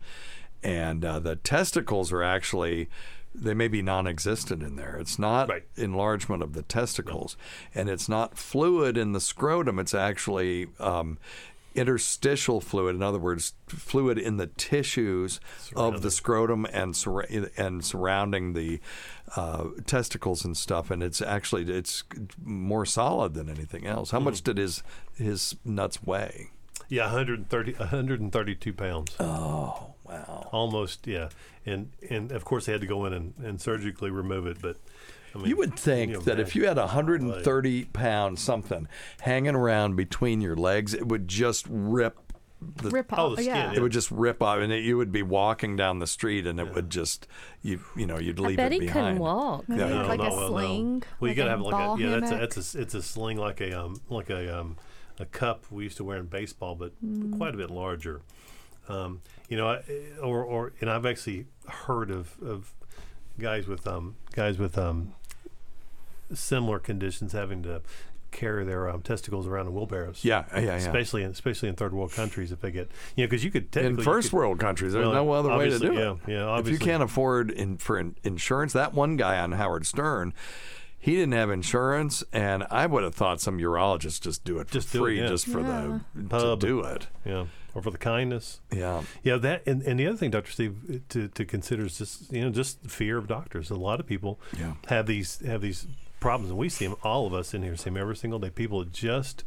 [0.63, 2.89] and uh, the testicles are actually.
[3.37, 4.95] They may be non-existent in there.
[4.95, 5.65] It's not Right.
[5.75, 7.35] enlargement of the testicles,
[7.73, 9.77] and it's not fluid in the scrotum.
[9.77, 11.17] It's actually um,
[11.75, 12.95] interstitial fluid.
[12.95, 15.39] In other words, fluid in the tissues
[15.75, 18.79] of the scrotum and sur- and surrounding the
[19.35, 20.89] uh, testicles and stuff.
[20.89, 22.03] And it's actually it's
[22.43, 24.11] more solid than anything else.
[24.11, 24.83] How much did his
[25.17, 26.51] his nuts weigh?
[26.87, 29.15] Yeah, 130, 132 pounds.
[29.19, 30.49] Oh wow!
[30.51, 31.29] Almost, yeah.
[31.65, 34.57] And and of course they had to go in and, and surgically remove it.
[34.61, 34.77] But
[35.35, 36.95] I mean, You would think you that if you had imagine?
[36.95, 38.87] 130 pounds something
[39.21, 42.17] hanging around between your legs, it would just rip
[42.81, 43.73] the Rip off, Oh, the skin, yeah.
[43.73, 46.59] It would just rip off, and it, you would be walking down the street, and
[46.59, 47.27] it would just
[47.61, 49.17] you you know you'd leave bet it he behind.
[49.17, 49.69] couldn't walk.
[49.69, 50.47] Maybe No, like no, a well, no.
[50.47, 51.03] sling.
[51.19, 52.09] Well, you gotta have like a yeah.
[52.11, 52.49] That's a, hammock.
[52.55, 54.77] that's a it's a sling like a um like a um
[55.19, 57.37] a cup we used to wear in baseball, but Mm.
[57.37, 58.21] quite a bit larger.
[58.87, 59.83] Um, you know, I,
[60.23, 62.73] or or and I've actually heard of of
[63.37, 65.13] guys with um guys with um
[66.35, 67.81] similar conditions having to
[68.31, 70.25] carry their um, testicles around in wheelbarrows.
[70.25, 70.75] Yeah, yeah, yeah.
[70.75, 73.71] Especially in especially in third world countries, if they get you know, because you could
[73.71, 76.17] technically in first could- world countries, there's Well, no other way to do yeah, it.
[76.27, 76.75] Yeah, obviously.
[76.75, 80.33] if you can't afford in, for in, insurance, that one guy on Howard Stern,
[80.99, 84.73] he didn't have insurance, and I would have thought some urologists just do it for
[84.73, 85.27] Just do it, free, yeah.
[85.27, 85.99] just for Yeah.
[86.15, 86.59] the Pub.
[86.59, 87.07] to do it.
[87.23, 88.59] Yeah, or for the kindness.
[88.69, 89.37] Yeah, yeah.
[89.37, 92.49] That and, and the other thing, Doctor Steve, to, to consider is just you know
[92.49, 93.69] just fear of doctors.
[93.69, 94.73] A lot of people Yeah.
[94.89, 95.87] have these have these
[96.25, 96.95] problems, and we see them.
[97.03, 98.49] All of us in here see them every single day.
[98.49, 99.43] People just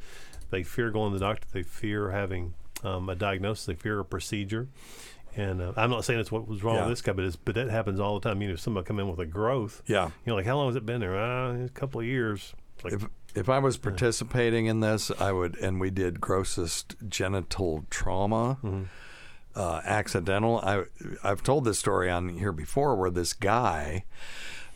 [0.51, 1.47] they fear going to the doctor.
[1.53, 3.67] They fear having um, a diagnosis.
[3.67, 4.69] They fear a procedure.
[5.37, 6.83] And uh, I'm not saying it's what was wrong Yeah.
[6.83, 8.41] with this guy, but it's, but that happens all the time.
[8.41, 10.07] You know, if somebody come in with a growth, Yeah.
[10.07, 11.17] you know, like how long has it been there?
[11.19, 12.55] Uh, a couple of years.
[12.85, 17.85] Like, if if I was participating in this, I would, and we did grossest genital
[17.91, 18.83] trauma, Mm-hmm.
[19.55, 20.61] uh, accidental.
[20.63, 20.85] I
[21.23, 24.05] I've told this story on here before, where this guy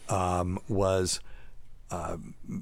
[0.09, 1.21] um, was.
[1.93, 2.17] Uh,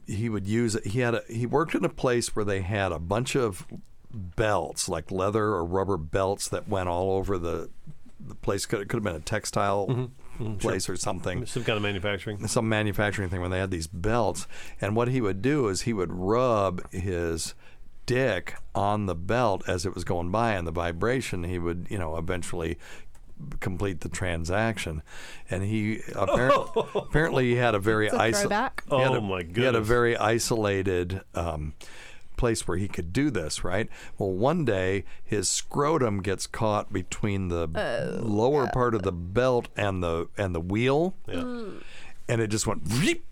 [0.06, 2.98] he would use he had a, he worked in a place where they had a
[2.98, 3.64] bunch of
[4.12, 7.70] belts like leather or rubber belts that went all over the
[8.18, 9.86] the place could, it could have been a textile
[10.38, 10.94] Mhm, place sure.
[10.94, 12.46] or something some kind of manufacturing.
[12.48, 14.46] some manufacturing thing when they had these belts.
[14.80, 17.54] And what he would do is he would rub his
[18.06, 21.98] dick on the belt as it was going by, and the vibration he would, you
[21.98, 22.78] know, eventually
[23.60, 25.02] complete the transaction.
[25.48, 28.40] And he apparently, apparently he had a very isolated.
[28.40, 28.84] throwback.
[28.90, 31.22] Oh, my He had a very isolated.
[31.34, 31.74] Um,
[32.36, 37.48] place where he could do this right well one day his scrotum gets caught between
[37.48, 37.66] the
[38.22, 41.14] lower part of the belt and the and the wheel
[42.30, 42.82] and it just went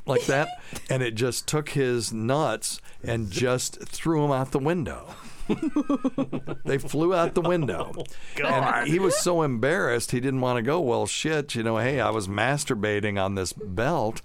[0.06, 0.48] like that,
[0.90, 5.14] and it just took his nuts and just threw him out the window.
[6.64, 7.92] they flew out the window.
[8.44, 10.80] And he was so embarrassed, he didn't want to go.
[10.80, 14.22] Well, shit, you know, hey, I was masturbating on this belt.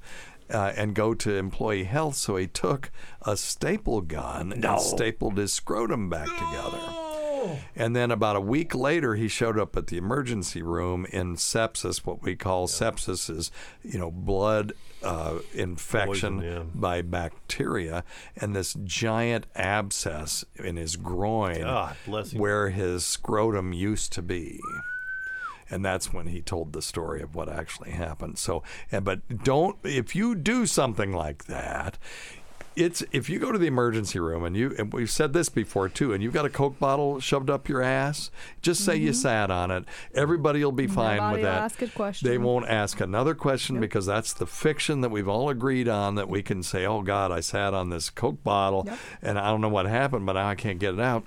[0.49, 2.91] Uh, and go to employee health, so he took
[3.23, 7.02] a staple gun and stapled his scrotum back together.
[7.75, 12.05] And then about a week later, he showed up at the emergency room in sepsis.
[12.05, 13.51] What we call sepsis is,
[13.83, 16.63] you know, blood uh, infection Poison, yeah.
[16.73, 18.03] by bacteria,
[18.35, 21.63] and this giant abscess in his groin,
[22.33, 22.39] him.
[22.39, 24.59] where his scrotum used to be.
[25.69, 28.37] And that's when he told the story of what actually happened.
[28.37, 31.97] So, but don't if you do something like that,
[32.75, 35.89] it's if you go to the emergency room and you and we've said this before
[35.89, 38.31] too, and you've got a Coke bottle shoved up your ass,
[38.61, 39.15] just say you mm-hmm.
[39.15, 39.85] sat on it.
[40.13, 41.61] Everybody will be fine Nobody with that.
[41.61, 42.29] ask a question.
[42.29, 46.29] They won't ask another question because that's the fiction that we've all agreed on that
[46.29, 48.87] we can say, "Oh God, I sat on this Coke bottle
[49.21, 51.25] and I don't know what happened, but now I can't get it out."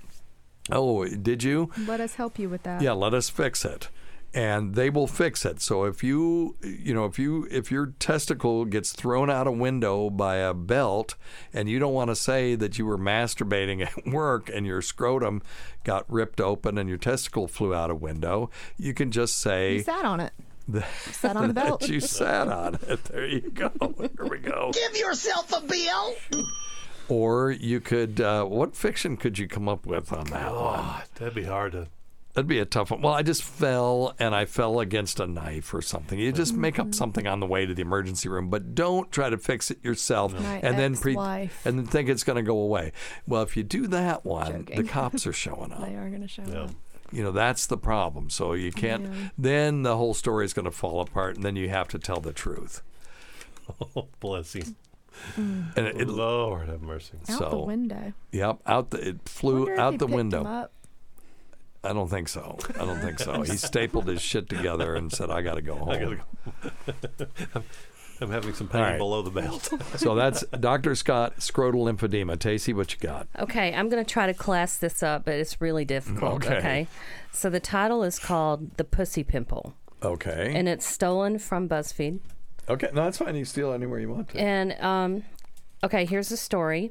[0.71, 1.71] Oh, did you?
[1.87, 2.83] Let us help you with that.
[2.83, 3.89] Yeah, let us fix it.
[4.35, 5.63] And they will fix it.
[5.63, 10.11] So if you, you know, if you if your testicle gets thrown out a window
[10.11, 11.15] by a belt,
[11.55, 15.41] and you don't want to say that you were masturbating at work and your scrotum
[15.85, 19.83] got ripped open and your testicle flew out a window, you can just say You
[19.83, 20.33] sat on it.
[20.69, 21.81] that Sat on the belt.
[21.81, 23.05] that you sat on it.
[23.05, 23.71] There you go.
[23.99, 24.71] Here we go.
[24.75, 26.15] Give yourself a bill.
[27.09, 30.61] Or you could, uh, what fiction could you come up with on that one?
[30.81, 31.87] God, that'd be hard to.
[32.37, 33.01] That'd be a tough one.
[33.01, 36.19] Well, I just fell and I fell against a knife or something.
[36.19, 39.31] You just make up something on the way to the emergency room, but don't try
[39.31, 41.63] to fix it yourself My and then ex-wife.
[41.65, 42.93] and then think it's going to go away.
[43.27, 45.81] Well, if you do that one, the cops are showing up.
[45.87, 46.73] They are going to show up.
[47.11, 48.29] You know, that's the problem.
[48.29, 49.29] So you can't Yeah.
[49.39, 52.21] then the whole story is going to fall apart and then you have to tell
[52.21, 52.83] the truth.
[53.97, 54.77] Oh, bless him.
[55.37, 55.75] Mm.
[55.77, 57.13] And it, it- Lord have mercy.
[57.31, 58.13] Out so the window.
[58.33, 60.69] Yep, out the it flew out the picked window.
[61.83, 61.91] Him up.
[61.91, 62.59] I don't think so.
[62.81, 63.43] I don't think so.
[63.43, 67.27] He stapled his shit together and said, "I got to go home." I gotta go.
[67.55, 67.65] I'm,
[68.21, 68.99] I'm having some pain All right.
[68.99, 69.69] below the belt.
[69.97, 70.95] so that's Dr.
[70.95, 72.37] Scott scrotal lymphedema.
[72.39, 73.29] Tacy, what you got?
[73.39, 76.37] Okay, I'm going to try to class this up, but it's really difficult.
[76.47, 76.57] Okay.
[76.57, 76.87] Okay.
[77.33, 80.51] So the title is called The Pussy Pimple, Okay.
[80.55, 82.21] and it's stolen from BuzzFeed.
[82.71, 82.89] okay.
[82.95, 83.37] No, that's fine.
[83.37, 84.39] You steal anywhere you want to.
[84.39, 85.23] And um,
[85.85, 86.91] okay, here's the story.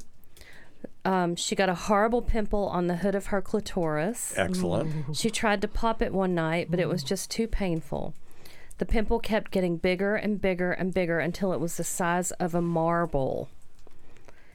[1.04, 4.34] Um, she got a horrible pimple on the hood of her clitoris.
[4.38, 5.16] Excellent.
[5.16, 8.14] She tried to pop it one night, but it was just too painful.
[8.78, 12.54] The pimple kept getting bigger and bigger and bigger until it was the size of
[12.56, 13.50] a marble.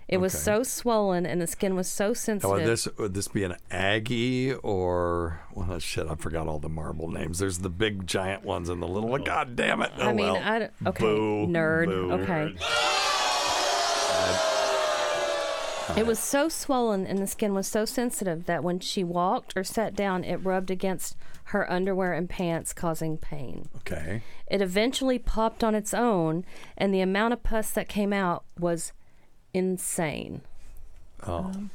[0.09, 0.43] It was Okay.
[0.43, 2.51] so swollen and the skin was so sensitive.
[2.51, 6.09] would this would this be an Aggie or well shit?
[6.09, 7.39] I forgot all the marble names.
[7.39, 9.09] There's the big giant ones and the little.
[9.09, 9.23] one.
[9.23, 9.93] God damn it!
[9.99, 10.43] Oh, I mean, well.
[10.43, 11.47] I don't- okay, Boo.
[11.47, 11.87] nerd.
[11.87, 12.11] Boo.
[12.13, 12.57] Okay.
[15.97, 19.65] It was so swollen and the skin was so sensitive that when she walked or
[19.65, 23.69] sat down, it rubbed against her underwear and pants, causing pain.
[23.79, 24.23] Okay.
[24.51, 26.45] It eventually popped on its own,
[26.77, 28.93] and the amount of pus that came out was
[29.53, 30.43] insane.
[31.27, 31.37] Oh.
[31.37, 31.71] Um,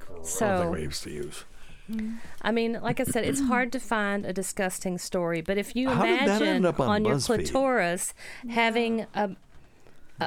[0.00, 1.44] I don't So, think we used to use.
[1.90, 2.16] Mm-hmm.
[2.42, 5.88] I mean, like I said, it's hard to find a disgusting story, but if you
[5.88, 7.26] How did that imagine end up on your BuzzFeed?
[7.26, 8.14] clitoris
[8.48, 9.30] having a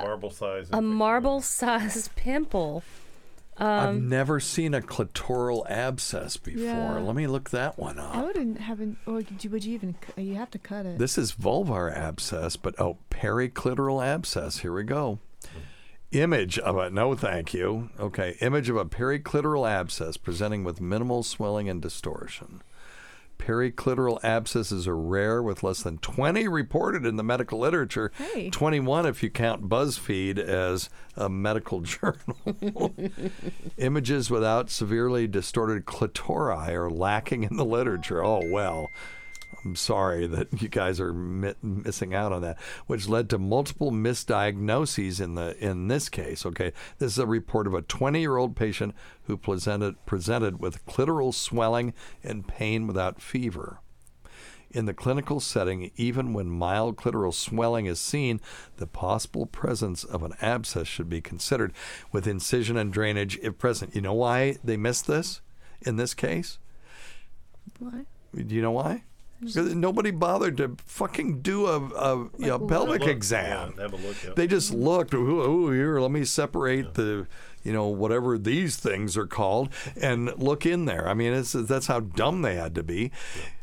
[0.01, 0.69] Marble size.
[0.71, 2.83] a marble-sized pimple,
[3.57, 6.63] I've um, never seen a clitoral abscess before.
[6.63, 6.99] Yeah.
[6.99, 8.15] Let me look that one up.
[8.15, 8.97] I wouldn't have an.
[9.05, 9.95] Or would you, would you even?
[10.17, 10.97] You have to cut it.
[10.97, 14.59] This is vulvar abscess, but oh, periclitoral abscess.
[14.59, 15.19] Here we go.
[16.11, 17.89] Image of a no, thank you.
[17.99, 22.61] Okay, image of a periclitoral abscess presenting with minimal swelling and distortion.
[23.37, 28.11] Periclitoral abscesses are rare, with less than 20 reported in the medical literature.
[28.15, 28.49] Hey.
[28.49, 32.95] 21 if you count BuzzFeed as a medical journal.
[33.77, 38.23] Images without severely distorted clitori are lacking in the literature.
[38.23, 38.89] Oh, well.
[39.63, 43.91] I'm sorry that you guys are mi- missing out on that, which led to multiple
[43.91, 46.45] misdiagnoses in the in this case.
[46.45, 48.93] Okay, this is a report of a 20-year-old patient
[49.23, 51.93] who presented presented with clitoral swelling
[52.23, 53.79] and pain without fever.
[54.71, 58.41] In the clinical setting, even when mild clitoral swelling is seen,
[58.77, 61.73] the possible presence of an abscess should be considered
[62.11, 63.93] with incision and drainage if present.
[63.93, 65.41] You know why they missed this
[65.83, 66.57] in this case?
[67.77, 68.05] What?
[68.35, 69.03] Do you know why?
[69.45, 73.73] Because nobody bothered to fucking do a, a you know, pelvic Look, exam.
[73.77, 74.31] yeah, have a look, yeah.
[74.35, 75.13] They just looked.
[75.13, 77.27] Ooh, ooh, here, let me separate the,
[77.63, 79.69] you know, whatever these things are called,
[80.01, 81.07] and look in there.
[81.07, 83.11] I mean, it's, that's how dumb they had to be.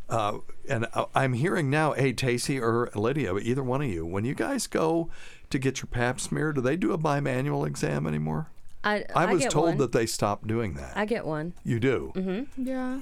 [0.09, 4.25] Uh, and I- I'm hearing now, hey, Tacey or Lydia, either one of you, when
[4.25, 5.09] you guys go
[5.51, 8.49] to get your pap smear, do they do a bimanual exam anymore?
[8.83, 9.77] I, I was get told one.
[9.79, 10.97] that they stopped doing that.
[10.97, 11.53] I get one.
[11.65, 12.13] You do.
[12.17, 12.67] Mm-hmm.
[12.67, 13.01] Yeah.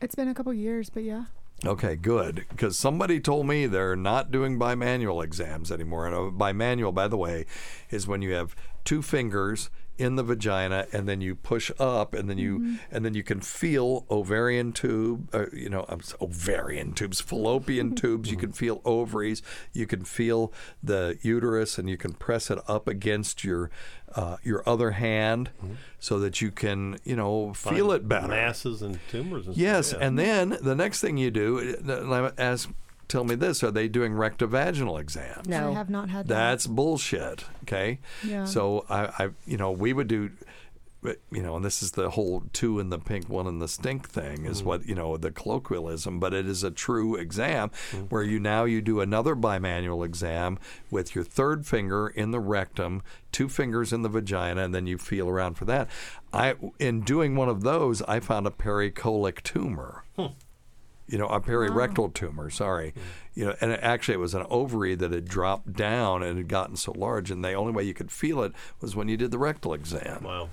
[0.00, 1.26] It's been a couple years, but yeah.
[1.66, 2.44] Okay, good.
[2.50, 6.06] Because somebody told me they're not doing bimanual exams anymore.
[6.06, 7.46] And a bimanual, by the way,
[7.90, 8.54] is when you have
[8.84, 13.14] two fingers in the vagina and then you push up and then you and then
[13.14, 18.52] you can feel ovarian tube uh, you know um, ovarian tubes fallopian tubes you can
[18.52, 19.40] feel ovaries
[19.72, 23.70] you can feel the uterus and you can press it up against your
[24.14, 25.50] uh, your other hand
[25.98, 29.46] so that you can you know feel Find it better Masses and tumors.
[29.46, 30.06] And Yes, stuff, yeah.
[30.06, 32.70] and then the next thing you do, and I ask,
[33.08, 35.48] tell me this: Are they doing rectovaginal exams?
[35.48, 36.34] No, I have not had that.
[36.34, 37.44] That's bullshit.
[37.62, 38.00] Okay.
[38.24, 38.44] Yeah.
[38.44, 40.30] So I, I, you know, we would do.
[41.30, 44.08] You know, and this is the whole two in the pink, one in the stink
[44.08, 44.64] thing is mm.
[44.64, 48.04] what you know the colloquialism, but it is a true exam mm-hmm.
[48.04, 50.58] where you now you do another bimanual exam
[50.90, 53.02] with your third finger in the rectum,
[53.32, 55.90] two fingers in the vagina, and then you feel around for that.
[56.32, 60.28] I in doing one of those, I found a pericolic tumor hmm.
[61.06, 62.50] You know, a oh, perirectal tumor.
[62.50, 62.94] Sorry,
[63.34, 66.48] you know, and it, actually it was an ovary that had dropped down and had
[66.48, 69.30] gotten so large, and the only way you could feel it was when you did
[69.30, 70.24] the rectal exam.
[70.24, 70.48] Wow.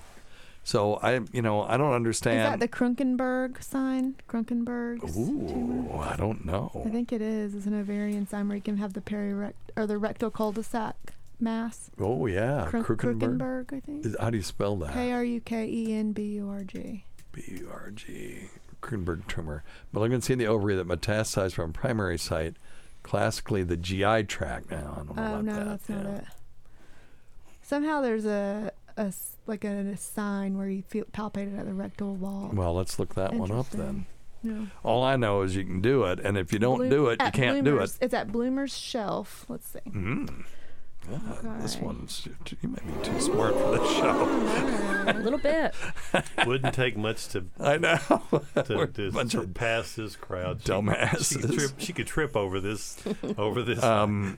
[0.63, 2.39] So I, you know, I don't understand.
[2.39, 4.15] Is that the Krunkenberg sign?
[4.27, 5.03] Krunkenberg.
[5.17, 6.83] Ooh, I don't know.
[6.85, 7.55] I think it is.
[7.55, 11.89] It's an ovarian sign where you can have the perirect or the rectal cul-de-sac mass.
[11.99, 13.37] Oh yeah, Krun- Krukenberg.
[13.37, 14.19] Krukenberg, I think.
[14.19, 14.93] How do you spell that?
[14.93, 17.05] K R U K E N B U R G.
[17.31, 18.49] B U R G.
[18.81, 19.63] Krukenberg tumor.
[19.91, 22.55] Malignancy in the ovary that metastasized from primary site,
[23.03, 24.71] classically the GI tract.
[24.71, 25.65] Now I don't know Oh about no, that.
[25.65, 26.15] that's not yeah.
[26.17, 26.23] it.
[27.61, 29.13] Somehow there's a, a
[29.47, 32.49] like a, a sign where you feel palpated at the rectal wall.
[32.53, 34.05] Well, let's look that one up then.
[34.43, 34.65] Yeah.
[34.83, 37.21] All I know is you can do it, and if you don't Bloom- do it,
[37.21, 37.95] you can't do it.
[38.01, 39.45] It's at Blumer's Shelf.
[39.47, 39.79] Let's see.
[39.87, 40.43] Mm.
[41.09, 41.85] God, This Okay.
[41.85, 42.27] one's
[42.61, 45.05] you may be too smart for this show.
[45.07, 45.73] A little bit.
[46.45, 47.45] Wouldn't take much to.
[47.59, 47.97] I know.
[48.65, 50.61] To, We're to a bunch of surpass this crowd.
[50.61, 51.29] She- dumbasses.
[51.33, 53.01] She, could trip, she could trip over this.
[53.37, 53.81] Over this.
[53.83, 54.37] Um,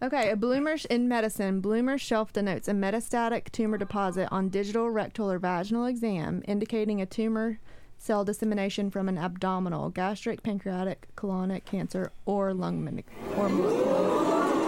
[0.00, 5.28] Okay, a Blumer's in medicine, Blumer's shelf denotes a metastatic tumor deposit on digital rectal
[5.28, 7.58] or vaginal exam, indicating a tumor
[7.96, 14.67] cell dissemination from an abdominal, gastric, pancreatic, colonic cancer, or lung malic- or malignancy.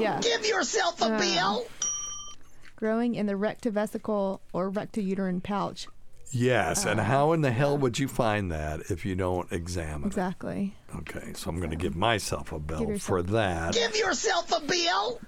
[0.00, 0.20] Yeah.
[0.20, 1.66] Give yourself a Uh, bill.
[2.76, 5.86] Growing in the rectovesical or rectouterine pouch.
[6.32, 10.06] yes, and Uh, how in the hell would you find that if you don't examine
[10.06, 10.74] Exactly.
[10.88, 10.96] it?
[10.98, 13.74] Okay, so I'm going to give myself a Give bell yourself- for that.
[13.74, 15.20] Give yourself a bill.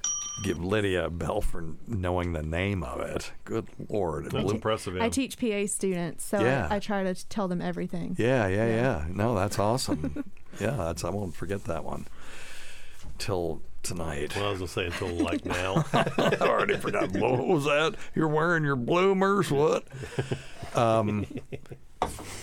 [0.44, 3.32] give Lydia a bell for knowing the name of it.
[3.44, 4.96] Good lord, That's blew- impressive.
[5.00, 6.66] I teach PA students, so Yeah.
[6.70, 8.16] I, I try to tell them everything.
[8.18, 9.04] Yeah, yeah, yeah.
[9.10, 10.24] No, that's awesome.
[10.60, 12.06] yeah, that's I won't forget that one
[13.18, 14.34] till tonight.
[14.36, 15.84] Well, I was gonna say until like now.
[15.92, 17.12] I already forgot.
[17.12, 17.94] What was that?
[18.14, 19.50] You're wearing your bloomers?
[19.50, 19.84] What?
[20.74, 21.26] Um,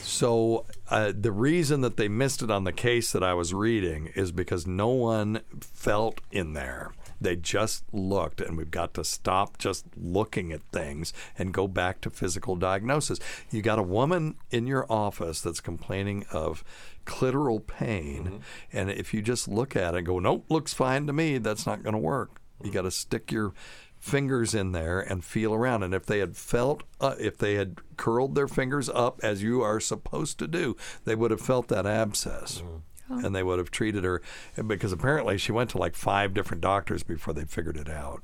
[0.04, 4.12] so uh, the reason that they missed it on the case that I was reading
[4.16, 6.92] is because no one felt in there.
[7.22, 12.02] They just looked, and we've got to stop just looking at things and go back
[12.02, 13.20] to physical diagnosis.
[13.52, 16.64] You got a woman in your office that's complaining of
[17.06, 18.38] clitoral pain, mm-hmm.
[18.72, 21.66] and if you just look at it and go, "Nope, looks fine to me," that's
[21.66, 22.42] not going to work.
[22.60, 22.74] You mm-hmm.
[22.74, 23.54] got to stick your
[24.00, 25.84] fingers in there and feel around.
[25.84, 29.62] And if they had felt, uh, if they had curled their fingers up as you
[29.62, 32.62] are supposed to do, they would have felt that abscess.
[32.62, 32.78] Mm-hmm.
[33.10, 34.22] And they would have treated her
[34.68, 38.24] because apparently she went to like five different doctors before they figured it out.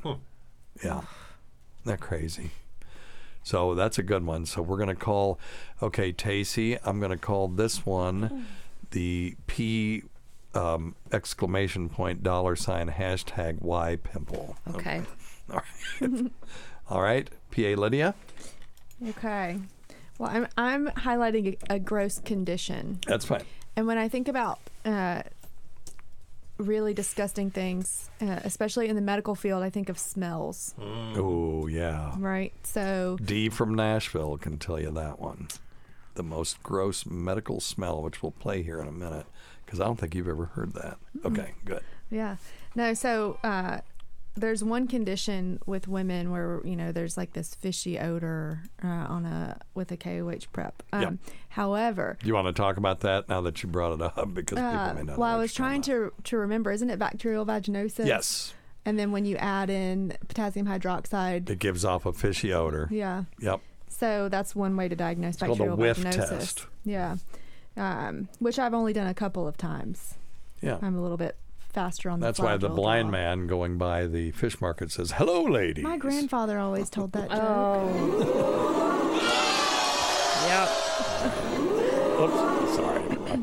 [0.84, 1.02] Yeah.
[1.02, 1.06] Isn't
[1.86, 2.52] that crazy?
[3.44, 4.46] So that's a good one.
[4.46, 5.40] So we're going to call,
[5.82, 8.46] okay, Tacy, I'm going to call this one
[8.92, 10.04] the P
[10.54, 14.56] um, exclamation point dollar sign hashtag Y pimple.
[14.74, 15.02] Okay.
[15.52, 15.62] All
[16.02, 16.32] right.
[16.90, 17.30] All right.
[17.52, 18.16] PA Lydia.
[19.10, 19.60] Okay.
[20.18, 23.44] Well, I'm I'm highlighting a, a gross condition, That's fine.
[23.76, 25.24] And when I think about uh,
[26.58, 30.74] really disgusting things, uh, especially in the medical field, I think of smells.
[30.80, 32.16] Oh, yeah.
[32.18, 32.54] Right.
[32.64, 35.50] So D from Nashville can tell you that one.
[36.16, 39.26] The most gross medical smell, which we'll play here in a minute,
[39.66, 40.98] because I don't think you've ever heard that.
[41.26, 41.82] Okay, good.
[42.10, 42.38] Yeah.
[42.74, 43.80] No, so uh,
[44.38, 49.26] there's one condition with women where, you know, there's like this fishy odor uh, on
[49.26, 50.84] a with a KOH prep.
[50.92, 51.14] Um, Yep.
[51.50, 54.34] However, you want to talk about that now that you brought it up?
[54.34, 55.18] Because people uh, may not.
[55.18, 58.06] well, I was trying to to remember, isn't it bacterial vaginosis?
[58.06, 58.54] Yes.
[58.86, 62.88] And then when you add in potassium hydroxide, It gives off a fishy odor.
[62.92, 63.24] yeah.
[63.40, 63.62] Yep.
[63.88, 66.30] So that's one way to diagnose called a bacterial whiff vaginosis.
[66.30, 66.66] test.
[66.84, 67.16] Yeah.
[67.78, 70.16] Um, which I've only done a couple of times.
[70.62, 70.78] Yeah.
[70.82, 71.36] I'm a little bit
[71.76, 73.20] faster on the That's why the blind draw.
[73.20, 77.92] man going by the fish market says, "Hello, lady." My grandfather always told that oh.
[78.18, 78.56] joke.
[79.20, 79.32] Oops,
[80.42, 80.85] sorry, I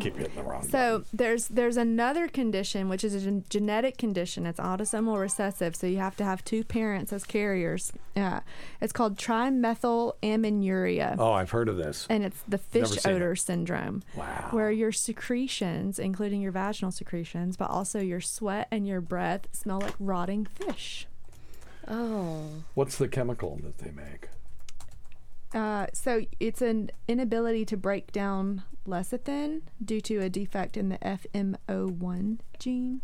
[0.03, 0.67] keep hitting the wrong.
[0.69, 4.47] So there's there's another condition which is a gen- genetic condition.
[4.47, 7.93] It's autosomal recessive, so you have to have two parents as carriers.
[8.17, 8.41] Uh,
[8.81, 11.17] it's called trimethylaminuria.
[11.19, 12.07] Oh, I've heard of this.
[12.11, 13.15] And it's the fish seen it.
[13.15, 14.03] odor syndrome.
[14.17, 14.49] Wow.
[14.51, 19.81] Where your secretions, including your vaginal secretions, but also your sweat and your breath, smell
[19.81, 21.07] like rotting fish.
[21.89, 22.47] Oh.
[22.75, 24.29] What's the chemical that they make?
[25.55, 30.99] Uh, so it's an inability to break down lecithin due to a defect in the
[30.99, 33.03] FMO1 gene.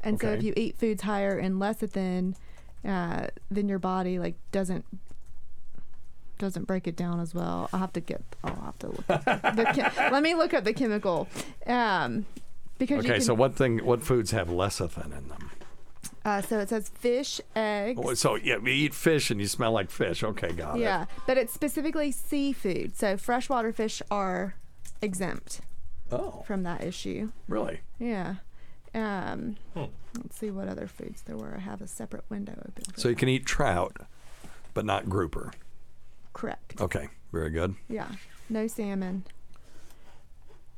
[0.00, 2.34] And so if you eat foods higher in lecithin,
[2.84, 4.84] uh, then your body like doesn't
[6.38, 7.68] doesn't break it down as well.
[7.72, 8.22] I'll have to get.
[8.44, 9.10] I'll have to look.
[9.10, 11.28] Up the, the chem- let me look up the chemical.
[11.66, 12.26] Um,
[12.78, 13.78] because Okay, can, so what thing?
[13.84, 15.50] What foods have lecithin in them?
[16.28, 17.98] Uh, so it says fish, eggs.
[18.04, 20.22] Oh, So yeah, we eat fish and you smell like fish.
[20.22, 20.82] Okay, got it.
[20.82, 22.94] Yeah, but it's specifically seafood.
[22.96, 24.54] So freshwater fish are
[25.00, 25.62] exempt
[26.12, 27.30] Oh, from that issue.
[27.48, 27.80] really?
[27.98, 28.34] Yeah.
[28.94, 29.84] Um, Hmm.
[30.16, 31.54] Let's see what other foods there were.
[31.56, 32.84] I have a separate window open.
[32.96, 33.20] So you that.
[33.20, 33.96] can eat trout,
[34.74, 35.52] but not grouper.
[36.34, 36.78] Correct.
[36.80, 37.74] Okay, very good.
[37.88, 38.08] Yeah.
[38.50, 39.24] No salmon.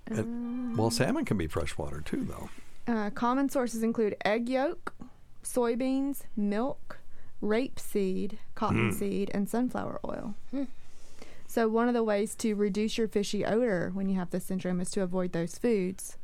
[0.07, 2.51] And- well, salmon can be freshwater too, though.
[2.93, 4.95] Uh, common sources include egg yolk,
[5.45, 6.99] soybeans, milk,
[7.43, 10.35] rapeseed, cottonseed, and sunflower oil.
[11.47, 14.81] So, one of the ways to reduce your fishy odor when you have this syndrome
[14.81, 16.17] is to avoid those foods.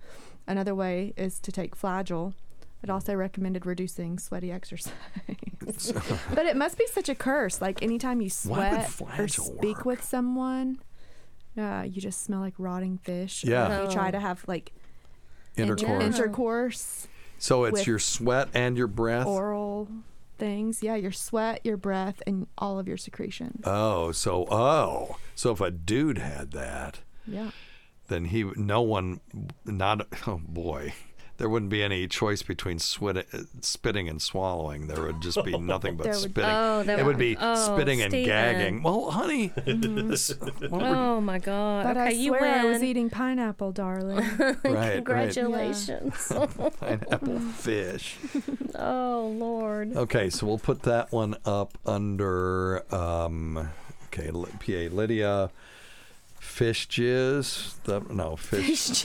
[0.47, 2.35] Another way is to take flagyl.
[2.83, 4.93] It also recommended reducing sweaty exercise.
[6.35, 7.61] but it must be such a curse.
[7.61, 10.79] Like anytime you sweat or flagyl speak with someone,
[11.59, 13.43] uh, you just smell like rotting fish.
[13.43, 13.83] Yeah.
[13.83, 14.73] if you try to have like
[15.57, 16.05] Intercourse.
[16.05, 17.09] intercourse,
[17.39, 19.27] So it's your sweat and your breath.
[19.27, 19.89] oral
[20.39, 20.83] things.
[20.83, 23.63] Yeah, your sweat, your breath, and all of your secretions.
[23.65, 27.51] Oh, so oh, so if a dude had that, Yeah.
[28.09, 29.21] then he no one
[29.65, 30.93] not oh boy
[31.39, 33.27] there wouldn't be any choice between sweat,
[33.61, 37.05] spitting and swallowing there would just be nothing but There would- spitting Oh, there it
[37.05, 38.27] would would- be oh, spitting and Stephen.
[38.27, 41.85] gagging well honey this- what we're- Oh my God.
[41.85, 42.51] But okay, I you swear win.
[42.61, 44.17] I was eating pineapple, darling.
[44.39, 46.33] right right Congratulations.
[46.81, 48.17] pineapple fish
[48.79, 49.97] oh Lord.
[49.97, 53.69] okay so we'll put that one up under um
[54.07, 55.51] okay pa lydia
[56.47, 57.83] Fish jizz.
[57.83, 59.05] The, no, fish.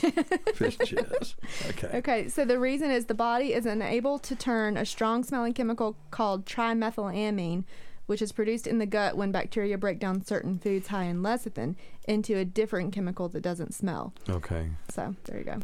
[0.54, 1.34] fish jizz.
[1.70, 1.90] Okay.
[1.98, 5.96] Okay, so the reason is the body is unable to turn a strong smelling chemical
[6.10, 7.64] called trimethylamine,
[8.06, 11.74] which is produced in the gut when bacteria break down certain foods high in lecithin,
[12.08, 14.14] into a different chemical that doesn't smell.
[14.30, 14.70] Okay.
[14.88, 15.60] So there you go.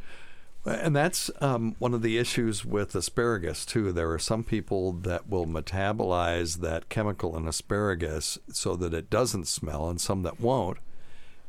[0.66, 3.92] And that's um, one of the issues with asparagus, too.
[3.92, 9.46] There are some people that will metabolize that chemical in asparagus so that it doesn't
[9.46, 10.78] smell, and some that won't.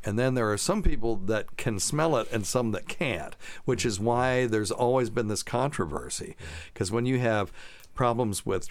[0.04, 3.84] And then there are some people that can smell it and some that can't, which
[3.84, 6.36] is why there's always been this controversy.
[6.72, 7.52] Because when you have
[7.94, 8.68] problems with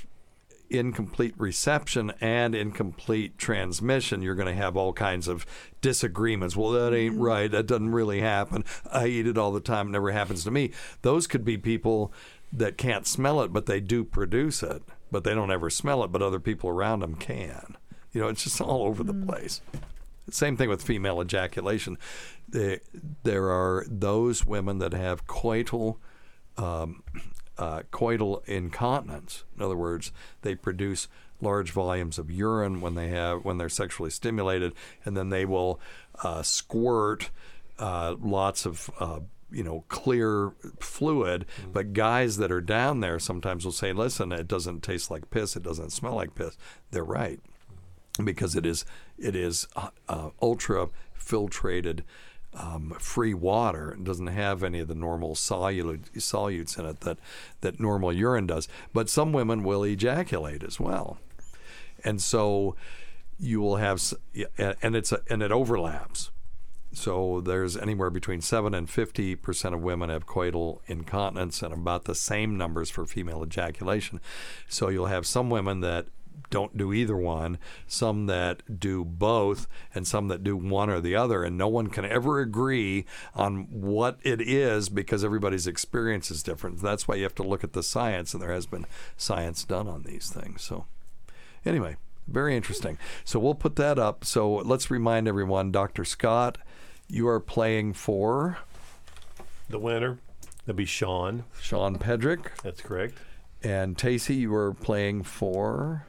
[0.69, 5.45] incomplete reception and incomplete transmission, you're going to have all kinds of
[5.81, 6.55] disagreements.
[6.55, 7.49] Well, that ain't right.
[7.49, 8.63] That doesn't really happen.
[8.91, 9.87] I eat it all the time.
[9.87, 10.71] It never happens to me.
[11.01, 12.13] Those could be people
[12.51, 16.11] that can't smell it, but they do produce it, but they don't ever smell it,
[16.11, 17.77] but other people around them can.
[18.11, 19.27] You know, it's just all over the mm.
[19.27, 19.61] place.
[20.31, 21.97] Same thing with female ejaculation.
[22.47, 22.79] There,
[23.23, 25.97] there are those women that have coital
[26.57, 27.03] um,
[27.57, 29.43] uh, coital incontinence.
[29.55, 30.11] In other words,
[30.41, 31.07] they produce
[31.41, 34.73] large volumes of urine when they have when they're sexually stimulated,
[35.05, 35.79] and then they will
[36.23, 37.29] uh, squirt
[37.77, 38.89] uh, lots of.
[38.99, 39.19] Uh,
[39.51, 44.47] you know, clear fluid, but guys that are down there sometimes will say, "Listen, it
[44.47, 45.55] doesn't taste like piss.
[45.55, 46.55] It doesn't smell like piss."
[46.91, 47.39] They're right
[48.23, 48.85] because it is
[49.21, 50.87] it is uh, uh, ultra
[51.19, 52.01] filtrated
[52.53, 53.91] um, free water.
[53.91, 57.17] It doesn't have any of the normal solute, solutes in it that
[57.61, 58.67] that normal urine does.
[58.93, 61.19] But some women will ejaculate as well,
[62.03, 62.75] and so
[63.37, 64.01] you will have
[64.81, 66.31] and it's a, and it overlaps.
[66.91, 72.05] So there's anywhere between seven and fifty percent of women have coital incontinence, and about
[72.05, 74.19] the same numbers for female ejaculation.
[74.67, 76.07] So you'll have some women that
[76.49, 81.15] don't do either one, some that do both, and some that do one or the
[81.15, 86.43] other, and no one can ever agree on what it is because everybody's experience is
[86.43, 86.81] different.
[86.81, 88.85] That's why you have to look at the science, and there has been
[89.17, 90.61] science done on these things.
[90.63, 90.85] So,
[91.65, 92.97] anyway, very interesting.
[93.25, 94.23] So we'll put that up.
[94.23, 96.05] So let's remind everyone, Dr.
[96.05, 96.57] Scott,
[97.07, 98.59] you are playing for
[99.69, 100.19] The winner,
[100.65, 101.43] that'd be Sean.
[101.61, 102.45] Sean Pedrick.
[102.63, 103.15] That's correct.
[103.61, 106.05] And Tacey, you are playing for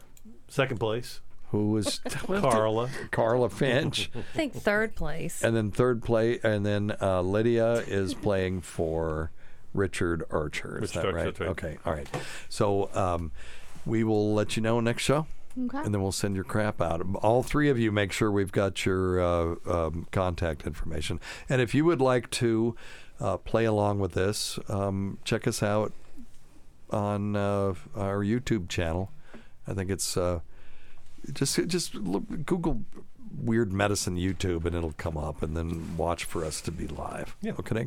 [0.51, 1.21] Second place.
[1.53, 2.91] who was Carla.
[3.11, 4.11] Carla Finch.
[4.17, 5.43] I think third place.
[5.43, 9.31] And then third place, and then uh, Lydia is playing for
[9.73, 10.77] Richard Archer.
[10.83, 11.25] Is Richard that Archer, right?
[11.25, 11.49] that's right.
[11.51, 12.09] Okay, all right.
[12.49, 13.31] So um,
[13.87, 15.27] we will let you know next show.
[15.67, 15.79] Okay.
[15.79, 17.05] And then we'll send your crap out.
[17.23, 21.19] All three of you make sure we've got your uh, um, contact information.
[21.49, 22.77] And if you would like to
[23.21, 25.93] uh, play along with this, um, check us out
[26.91, 29.11] on uh, our YouTube channel.
[29.67, 30.41] I think it's uh,
[31.33, 32.83] just just look, Google
[33.43, 37.37] weird medicine YouTube and it'll come up, and then watch for us to be live.
[37.41, 37.53] Yeah.
[37.59, 37.87] Okay.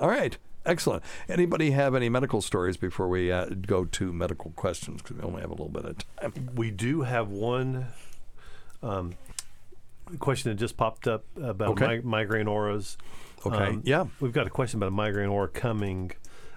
[0.00, 0.36] All right.
[0.66, 1.02] Excellent.
[1.28, 5.02] Anybody have any medical stories before we uh, go to medical questions?
[5.02, 6.48] Because we only have a little bit of time.
[6.54, 7.88] We do have one
[8.82, 9.12] um,
[10.20, 11.96] question that just popped up about Okay.
[11.98, 12.96] mi- migraine auras.
[13.44, 14.06] Um, Okay, yeah.
[14.20, 16.12] We've got a question about a migraine aura coming.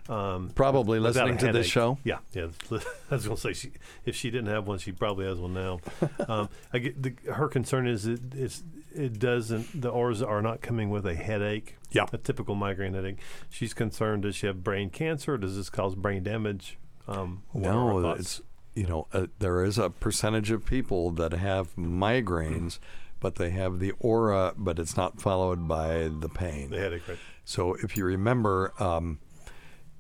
[0.10, 1.98] Um, Probably listening to this show?
[2.04, 2.48] Yeah, yeah.
[2.72, 3.72] I was going to say, she,
[4.06, 5.80] if she didn't have one, she probably has one now.
[6.28, 10.62] um, I get the, her concern is it, it's it doesn't the auras are not
[10.62, 11.76] coming with a headache.
[11.92, 12.06] Yeah.
[12.12, 13.20] a typical migraine headache.
[13.50, 14.24] She's concerned.
[14.24, 15.38] Does she have brain cancer?
[15.38, 16.78] Does this cause brain damage?
[17.08, 18.42] Um, what are her No, it's
[18.76, 22.80] you know uh, there is a percentage of people that have migraines,
[23.20, 26.70] but they have the aura, but it's not followed by the pain.
[26.70, 27.18] the headache, right?
[27.46, 29.20] So if you remember, um,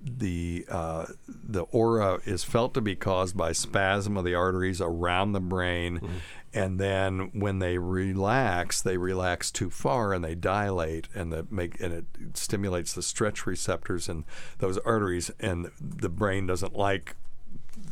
[0.02, 5.32] the uh, the aura is felt to be caused by spasm of the arteries around
[5.32, 6.22] the brain,
[6.54, 11.80] and then when they relax, they relax too far and they dilate, and that make
[11.82, 14.24] and it stimulates the stretch receptors in
[14.60, 17.16] those arteries, and the brain doesn't like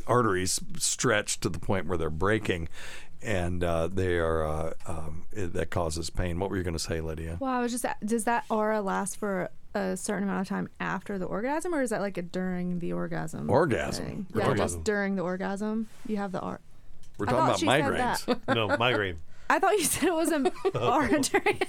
[0.08, 2.70] arteries stretched to the point where they're breaking.
[3.22, 6.38] And uh, they are uh, um, it, that causes pain.
[6.38, 7.38] What were you going to say, Lydia?
[7.40, 11.18] Well, I was just does that aura last for a certain amount of time after
[11.20, 13.50] the orgasm, or is that like a during the orgasm?
[13.50, 14.06] Orgasm.
[14.06, 14.28] thing?
[14.34, 16.60] Yeah, talking just during the orgasm, you have the aura.
[17.18, 18.46] We're I talking thought about she said migraines.
[18.46, 18.56] that.
[18.56, 19.18] no migraine.
[19.50, 21.60] I thought you said it was an aura during.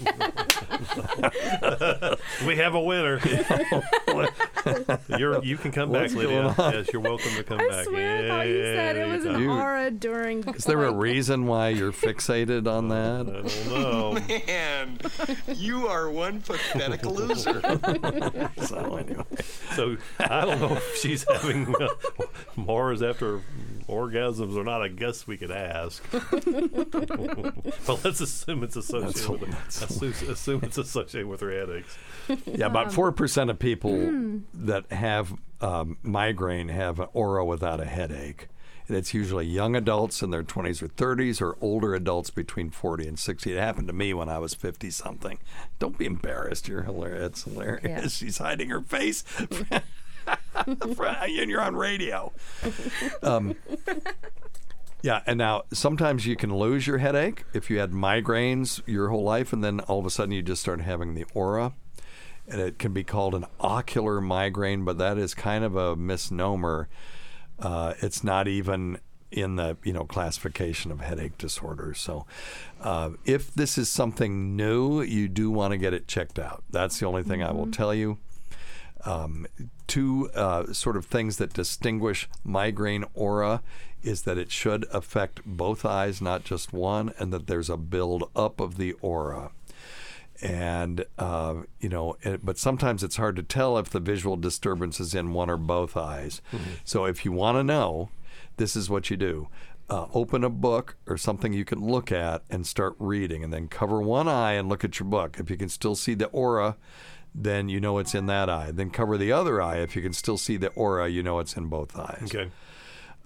[2.46, 3.20] we have a winner.
[5.18, 6.54] You're, you can come back, What's Lydia.
[6.58, 6.72] on?
[6.72, 7.84] Yes, you're welcome to come I back.
[7.84, 10.42] swear I thought you said it was an You- aura during.
[10.54, 13.26] Is there a reason why you're fixated on that?
[13.28, 14.12] I don't know.
[14.46, 14.98] Man,
[15.54, 17.60] you are one pathetic loser.
[18.64, 19.24] so anyway,
[19.74, 21.88] So I don't know if she's having uh,
[22.56, 23.40] Mars after
[23.88, 24.82] orgasms are not.
[24.82, 26.02] a guess we could ask.
[26.10, 31.96] but let's assume it's associated with assume, assume it's associated with her headaches.
[32.46, 37.86] yeah, about four percent of people that have um, migraine have an aura without a
[37.86, 38.48] headache.
[38.88, 43.08] And it's usually young adults in their 20s or 30s, or older adults between 40
[43.08, 43.52] and 60.
[43.52, 45.40] It happened to me when I was 50 something.
[45.80, 46.68] Don't be embarrassed.
[46.68, 47.26] You're hilarious.
[47.26, 47.82] It's hilarious.
[47.84, 48.06] Yeah.
[48.26, 49.24] She's hiding her face.
[50.66, 52.32] and you're on radio.
[53.22, 53.56] Um,
[55.02, 59.22] yeah, and now sometimes you can lose your headache if you had migraines your whole
[59.22, 61.72] life, and then all of a sudden you just start having the aura.
[62.48, 66.88] And it can be called an ocular migraine, but that is kind of a misnomer.
[67.58, 68.98] Uh, it's not even
[69.32, 72.00] in the you know classification of headache disorders.
[72.00, 72.26] So,
[72.80, 76.62] uh, if this is something new, you do want to get it checked out.
[76.70, 78.18] That's the only thing I will tell you
[79.04, 79.46] um,
[79.86, 83.62] two uh, sort of things that distinguish migraine aura
[84.02, 88.30] is that it should affect both eyes, not just one, and that there's a build
[88.34, 89.50] up of the aura.
[90.42, 95.00] And, uh, you know, it, but sometimes it's hard to tell if the visual disturbance
[95.00, 96.42] is in one or both eyes.
[96.84, 98.10] So if you want to know,
[98.58, 99.48] this is what you do.
[99.88, 103.68] Uh, open a book or something you can look at and start reading, and then
[103.68, 105.38] cover one eye and look at your book.
[105.38, 106.76] If you can still see the aura,
[107.38, 108.70] then you know it's in that eye.
[108.72, 109.76] Then cover the other eye.
[109.76, 112.22] If you can still see the aura, you know it's in both eyes.
[112.34, 112.50] Okay.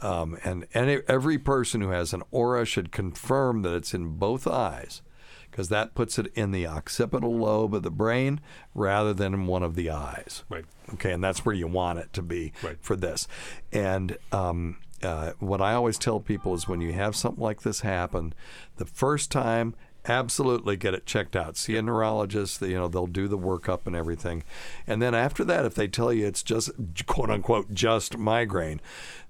[0.01, 4.47] Um, and and every person who has an aura should confirm that it's in both
[4.47, 5.03] eyes,
[5.51, 8.41] because that puts it in the occipital lobe of the brain
[8.75, 10.43] rather than in one of the eyes.
[10.49, 10.65] Right.
[10.95, 12.79] Okay, and that's where you want it to be Right.
[12.81, 13.29] for this.
[13.73, 17.83] And um, uh, what I always tell people is when you have something like this
[17.83, 18.33] happen,
[18.77, 19.75] the first time,
[20.07, 21.57] absolutely get it checked out.
[21.57, 22.61] See a neurologist.
[22.63, 24.43] You know they'll do the workup and everything,
[24.87, 26.71] and then after that, if they tell you it's just
[27.07, 28.81] quote unquote just migraine,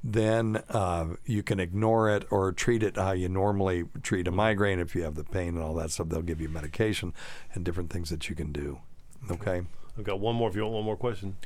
[0.03, 4.79] then uh, you can ignore it or treat it how you normally treat a migraine.
[4.79, 7.15] If you have the pain and all that stuff, they'll give you medication
[7.55, 8.81] and different things that you can do.
[9.31, 9.63] Okay.
[9.99, 10.49] I've got one more.
[10.49, 11.37] If you want one more question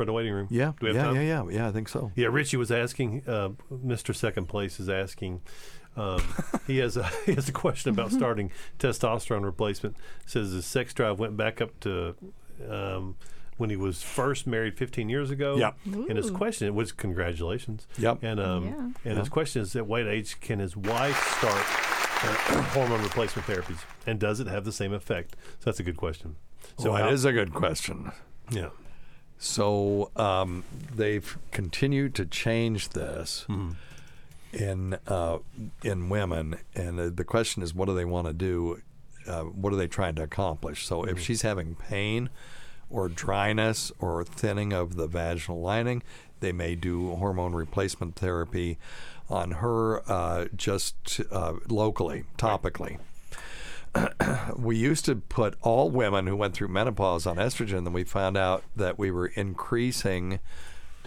[0.00, 0.48] for the waiting room.
[0.50, 0.72] Yeah.
[0.80, 1.04] Do we have yeah.
[1.04, 1.16] time?
[1.16, 1.22] Yeah.
[1.22, 1.50] Yeah.
[1.50, 1.68] Yeah.
[1.68, 2.10] I think so.
[2.14, 3.22] Yeah, Richie was asking.
[3.26, 4.14] Uh, Mr.
[4.14, 5.42] Second Place is asking.
[5.96, 6.22] Um,
[6.66, 9.96] he has a he has a question about starting testosterone replacement.
[10.26, 12.14] Says his sex drive went back up to
[12.68, 13.16] um,
[13.56, 15.56] when he was first married 15 years ago.
[15.56, 15.76] Yep.
[15.84, 16.34] And his Ooh.
[16.34, 17.86] question was congratulations.
[17.98, 18.22] Yep.
[18.22, 18.64] And um,
[19.04, 19.10] Yeah.
[19.10, 21.54] and his question is at what age can his wife start
[22.22, 25.34] uh, hormone replacement therapies, and does it have the same effect?
[25.58, 26.36] So that's a good question.
[26.78, 28.12] So So it how- is a good question.
[28.50, 28.68] yeah.
[29.38, 30.64] So um,
[30.94, 33.46] they've continued to change this
[34.52, 35.38] in uh,
[35.82, 38.80] in women, and uh, the question is, what do they want to do?
[39.26, 40.86] Uh, what are they trying to accomplish?
[40.86, 42.30] So if she's having pain
[42.88, 46.02] or dryness or thinning of the vaginal lining,
[46.40, 48.78] they may do hormone replacement therapy
[49.28, 52.98] on her uh, just uh, locally, topically
[54.56, 58.36] we used to put all women who went through menopause on estrogen, and we found
[58.36, 60.40] out that we were increasing,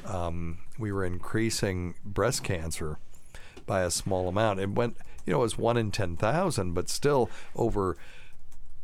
[0.06, 2.98] um, we were increasing breast cancer
[3.66, 4.60] by a small amount.
[4.60, 7.98] It went, you know, it was one in ten thousand, but still over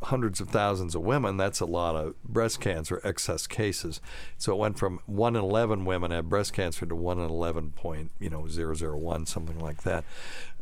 [0.04, 1.36] hundreds of thousands of women.
[1.36, 4.00] That's a lot of breast cancer excess cases.
[4.38, 7.72] So it went from one in eleven women had breast cancer to one in eleven
[7.72, 10.04] point, you know, zero zero one, something like that.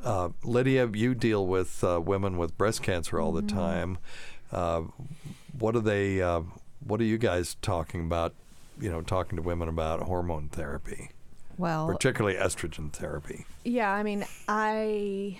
[0.02, 3.98] Uh, Lydia, you deal with uh, women with breast cancer all the time.
[4.50, 4.82] Uh,
[5.56, 6.20] what are they?
[6.20, 6.42] Uh,
[6.84, 8.34] what are you guys talking about?
[8.80, 11.10] You know, talking to women about hormone therapy,
[11.58, 13.44] Well, particularly estrogen therapy.
[13.64, 15.38] Yeah, I mean, I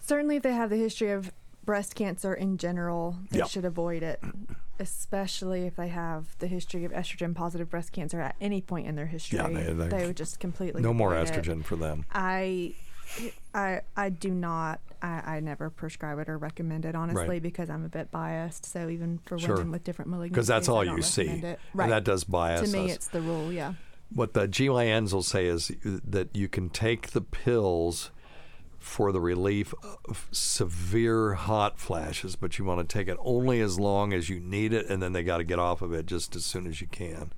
[0.00, 1.30] certainly if they have the history of
[1.64, 3.44] breast cancer in general, they Yeah.
[3.44, 4.20] should avoid it,
[4.80, 8.96] especially if they have the history of estrogen positive breast cancer at any point in
[8.96, 9.38] their history.
[9.38, 11.42] Yeah, they- they- would just completely No more avoid it.
[11.44, 12.04] estrogen for them.
[12.12, 12.74] I
[13.54, 17.42] I I do not I, I never prescribe it or recommend it honestly Right.
[17.42, 18.66] because I'm a bit biased.
[18.66, 19.54] So even for Sure.
[19.56, 21.28] women with different malignancies, Because that's all you see.
[21.28, 21.60] It.
[21.78, 22.96] And that does bias To me, us.
[22.96, 23.52] it's the rule.
[23.52, 23.74] Yeah.
[24.10, 28.10] What the GYNs will say is that you can take the pills
[28.78, 33.78] for the relief of severe hot flashes, but you want to take it only as
[33.78, 36.34] long as you need it, and then they got to get off of it just
[36.36, 37.32] as soon as you can.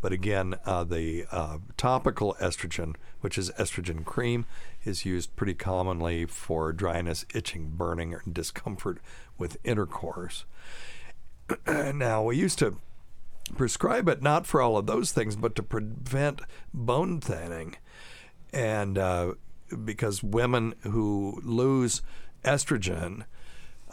[0.00, 4.46] But again, uh, the uh, topical estrogen, which is estrogen cream,
[4.84, 8.98] is used pretty commonly for dryness, itching, burning, or discomfort
[9.36, 10.46] with intercourse.
[11.66, 12.78] now, we used to
[13.56, 16.40] prescribe it not for all of those things, but to prevent
[16.72, 17.76] bone thinning,
[18.52, 19.34] and uh,
[19.84, 22.02] because women who lose
[22.44, 23.24] estrogen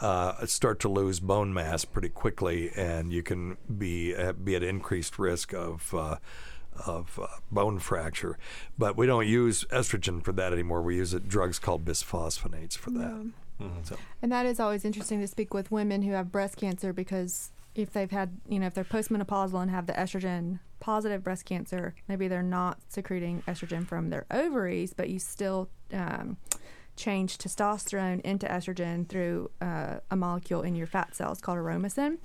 [0.00, 4.62] uh, start to lose bone mass pretty quickly, and you can be uh, be at
[4.62, 5.94] increased risk of.
[5.94, 6.16] Uh,
[6.86, 8.38] of uh, bone fracture,
[8.78, 10.80] but we don't use estrogen for that anymore.
[10.80, 13.32] We use it, drugs called bisphosphonates for that.
[13.82, 17.50] So, And that is always interesting to speak with women who have breast cancer because
[17.74, 21.94] if they've had, you know, if they're postmenopausal and have the estrogen positive breast cancer,
[22.08, 26.36] maybe they're not secreting estrogen from their ovaries, but you still um,
[26.96, 32.18] change testosterone into estrogen through uh, a molecule in your fat cells called aromasin.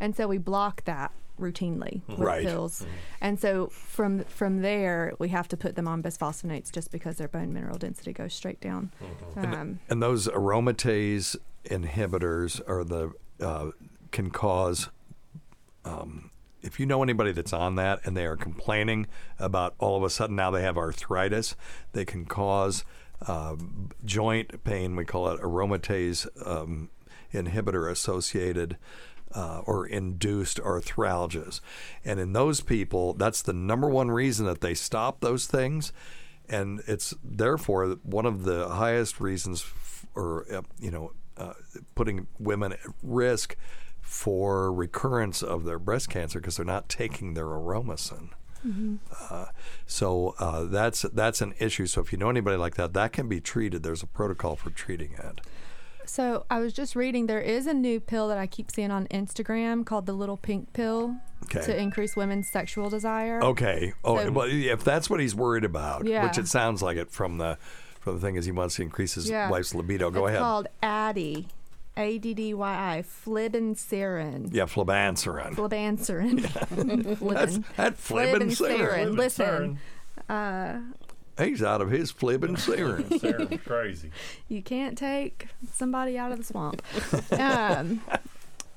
[0.00, 2.44] And so we block that routinely with Right.
[2.44, 2.84] pills.
[3.20, 7.28] And so from from there, we have to put them on bisphosphonates just because their
[7.28, 8.90] bone mineral density goes straight down.
[9.36, 13.70] and, Um, and those aromatase inhibitors are the uh,
[14.10, 14.90] can cause.
[15.84, 16.30] Um,
[16.60, 19.06] if you know anybody that's on that and they are complaining
[19.38, 21.54] about all of a sudden now they have arthritis,
[21.92, 22.84] they can cause
[23.26, 23.56] uh,
[24.04, 24.96] joint pain.
[24.96, 26.90] We call it aromatase um,
[27.32, 28.76] inhibitor associated
[29.34, 31.60] uh, or induced arthralgias.
[32.04, 35.92] And in those people, that's the number one reason that they stop those things.
[36.48, 41.52] And it's therefore one of the highest reasons, f- or, uh, you know, uh,
[41.94, 43.54] putting women at risk
[44.08, 48.30] for recurrence of their breast cancer because they're not taking their aromasin.
[49.30, 49.46] Uh,
[49.86, 51.86] so uh, that's that's an issue.
[51.86, 53.82] So if you know anybody like that, that can be treated.
[53.82, 55.40] There's a protocol for treating it.
[56.06, 59.06] So I was just reading there is a new pill that I keep seeing on
[59.08, 61.62] Instagram called the little pink pill Okay.
[61.66, 63.42] to increase women's sexual desire.
[63.44, 63.92] Okay.
[64.04, 66.24] Oh, So- well, if that's what he's worried about, Yeah.
[66.26, 67.58] which it sounds like it from the
[68.00, 69.50] from the thing is he wants to increase his Yeah.
[69.50, 70.10] wife's libido.
[70.10, 70.40] Go it's ahead.
[70.40, 71.48] called Addy,
[71.98, 74.54] A D D Y I, flibanserin.
[74.54, 75.54] yeah, flibanserin.
[75.54, 76.40] Flibanserin.
[77.34, 79.16] That's- that flibanserin.
[79.16, 79.78] Listen,
[80.28, 80.78] uh,
[81.36, 83.20] He's out of his flibanserin.
[83.20, 84.10] Sarah's crazy.
[84.48, 86.82] you can't take somebody out of the swamp.
[87.32, 88.00] um,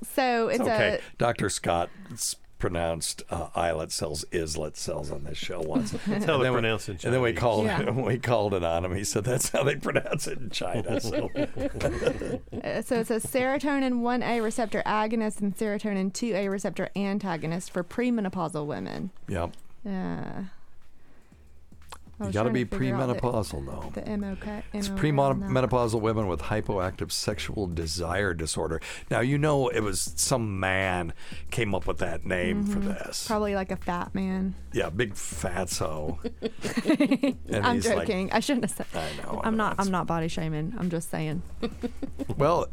[0.04, 1.00] so it's okay.
[1.00, 1.50] a Dr.
[1.50, 5.92] Scott s- pronounced uh, islet cells islet cells on this show once.
[6.08, 7.90] That's how And they then we- it in And then we called Yeah.
[7.92, 8.96] we called it on him.
[8.96, 11.00] He said that's how they pronounce it in China.
[11.02, 11.30] So.
[11.36, 18.66] Uh, so it's a serotonin 1A receptor agonist and serotonin 2A receptor antagonist for premenopausal
[18.66, 19.12] women.
[19.28, 19.52] yep.
[19.86, 20.44] Uh, I
[22.22, 24.02] You was got to be figure out the- premenopausal though.
[24.02, 24.64] The MOK.
[24.74, 25.50] It's MOK on that.
[25.50, 28.80] premenopausal women with hypoactive sexual desire disorder.
[29.10, 31.14] Now you know it was some man
[31.50, 32.88] came up with that name for Mhm.
[33.06, 33.28] this.
[33.28, 34.56] Probably like a fat man.
[34.74, 36.20] Yeah, big fatso.
[37.52, 38.32] And I'm he's like- joking.
[38.32, 38.86] I shouldn't have said.
[38.94, 39.42] I know.
[39.44, 39.76] I'm not.
[39.80, 40.74] I'm not body shaming.
[40.78, 41.42] I'm just saying.
[42.38, 42.68] Well,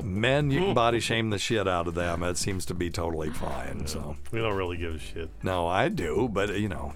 [0.00, 2.22] men, you can body shame the shit out of them.
[2.22, 3.86] It seems to be totally fine.
[3.86, 5.30] So We don't really give a shit.
[5.42, 6.92] no, I do, but you know,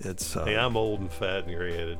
[0.00, 1.98] it's uh, Hey, I'm old and fat and gray-headed.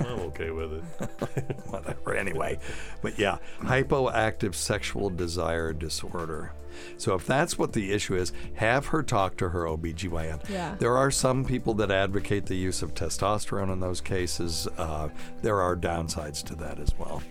[0.00, 0.82] I'm okay with it.
[1.70, 2.14] whatever.
[2.14, 2.58] Anyway,
[3.02, 6.52] but yeah, hypoactive sexual desire disorder.
[6.96, 10.48] So if that's what the issue is, have her talk to her OBGYN.
[10.48, 10.76] Yeah.
[10.78, 14.68] There are some people that advocate the use of testosterone in those cases.
[14.76, 15.08] Uh,
[15.42, 17.22] there are downsides to that as well.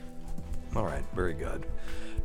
[0.76, 1.66] All right, very good.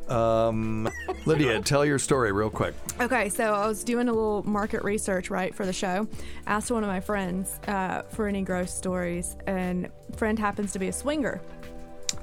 [0.08, 0.88] Um,
[1.26, 2.74] Lydia, tell your story real quick.
[3.00, 6.06] Okay, so I was doing a little market research, right, for the show.
[6.46, 10.88] Asked one of my friends uh, for any gross stories, and friend happens to be
[10.88, 11.40] a swinger,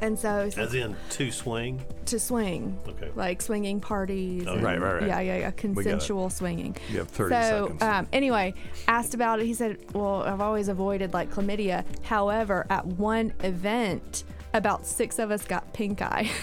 [0.02, 1.82] and so he said As in to swing.
[2.06, 3.10] to swing, Okay.
[3.16, 4.46] like swinging parties.
[4.48, 5.08] Oh, and- right, right, right.
[5.08, 6.76] Yeah, yeah, yeah, consensual swinging.
[6.90, 7.82] You have 30 so, seconds.
[7.82, 8.54] um, anyway,
[8.88, 9.46] asked about it.
[9.46, 11.86] He said, "Well, I've always avoided like chlamydia.
[12.04, 14.24] However, at one event,
[14.54, 16.30] about six of us got pink eye.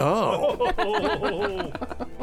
[0.00, 0.72] Oh.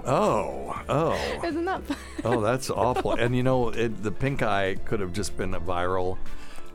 [0.05, 0.82] oh.
[0.88, 1.41] Oh.
[1.43, 1.84] Isn't that?
[1.84, 1.97] fun?
[2.23, 3.13] Oh, that's awful.
[3.13, 6.17] And you know, it, the pink eye could have just been a viral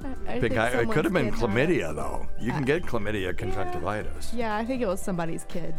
[0.03, 0.81] I pink think eye.
[0.81, 1.41] It could have been kid it.
[1.41, 2.27] chlamydia, though.
[2.41, 4.33] You can get chlamydia conjunctivitis.
[4.35, 5.75] Yeah, I think it was somebody's kid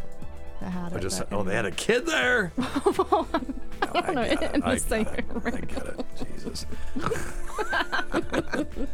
[0.61, 1.01] that had I it.
[1.01, 2.53] just but oh, they had a kid there.
[2.57, 4.23] I don't know.
[4.23, 4.53] get it.
[4.55, 5.25] in the I same get it.
[5.29, 5.61] I room.
[5.67, 6.05] get it.
[6.37, 6.65] Jesus.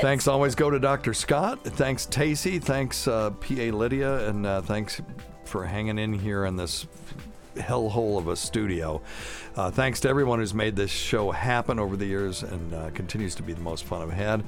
[0.00, 1.14] Thanks always go to Dr.
[1.14, 1.64] Scott.
[1.64, 2.62] Thanks Tacy.
[2.62, 5.00] Thanks uh, PA Lydia, and uh, thanks
[5.44, 6.86] for hanging in here in this
[7.56, 9.00] hellhole of a studio.
[9.56, 13.34] Uh, thanks to everyone who's made this show happen over the years and uh, continues
[13.34, 14.44] to be the most fun I've had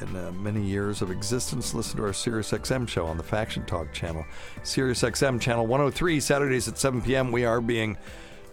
[0.00, 1.74] in uh, many years of existence.
[1.74, 4.24] Listen to our SiriusXM show on the Faction Talk channel,
[4.62, 7.32] SiriusXM channel 103, Saturdays at 7 p.m.
[7.32, 7.96] We are being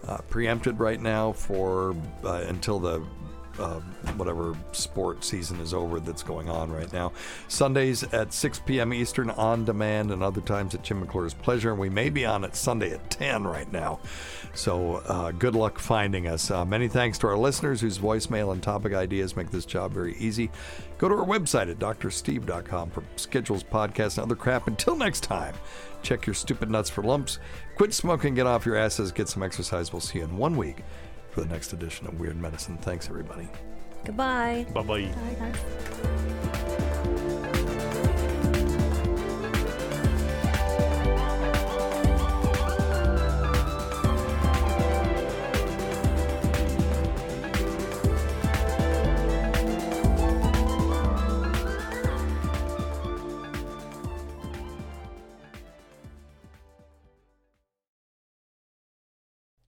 [0.07, 3.03] uh, preempted right now for uh, until the
[3.59, 3.79] uh,
[4.17, 7.11] whatever sport season is over that's going on right now.
[7.47, 8.93] Sundays at 6 p.m.
[8.93, 11.71] Eastern on demand, and other times at Jim McClure's pleasure.
[11.71, 13.99] And we may be on at Sunday at 10 right now.
[14.53, 16.49] So uh, good luck finding us.
[16.51, 20.15] Uh, many thanks to our listeners whose voicemail and topic ideas make this job very
[20.17, 20.51] easy.
[20.97, 24.67] Go to our website at drsteve.com for schedules, podcasts, and other crap.
[24.67, 25.55] Until next time,
[26.01, 27.39] check your stupid nuts for lumps.
[27.75, 29.91] Quit smoking, get off your asses, get some exercise.
[29.91, 30.83] We'll see you in one week
[31.33, 32.77] for the next edition of Weird Medicine.
[32.77, 33.47] Thanks, everybody.
[34.05, 34.65] Goodbye.
[34.73, 35.01] Bye bye.
[35.01, 36.32] Bye, guys.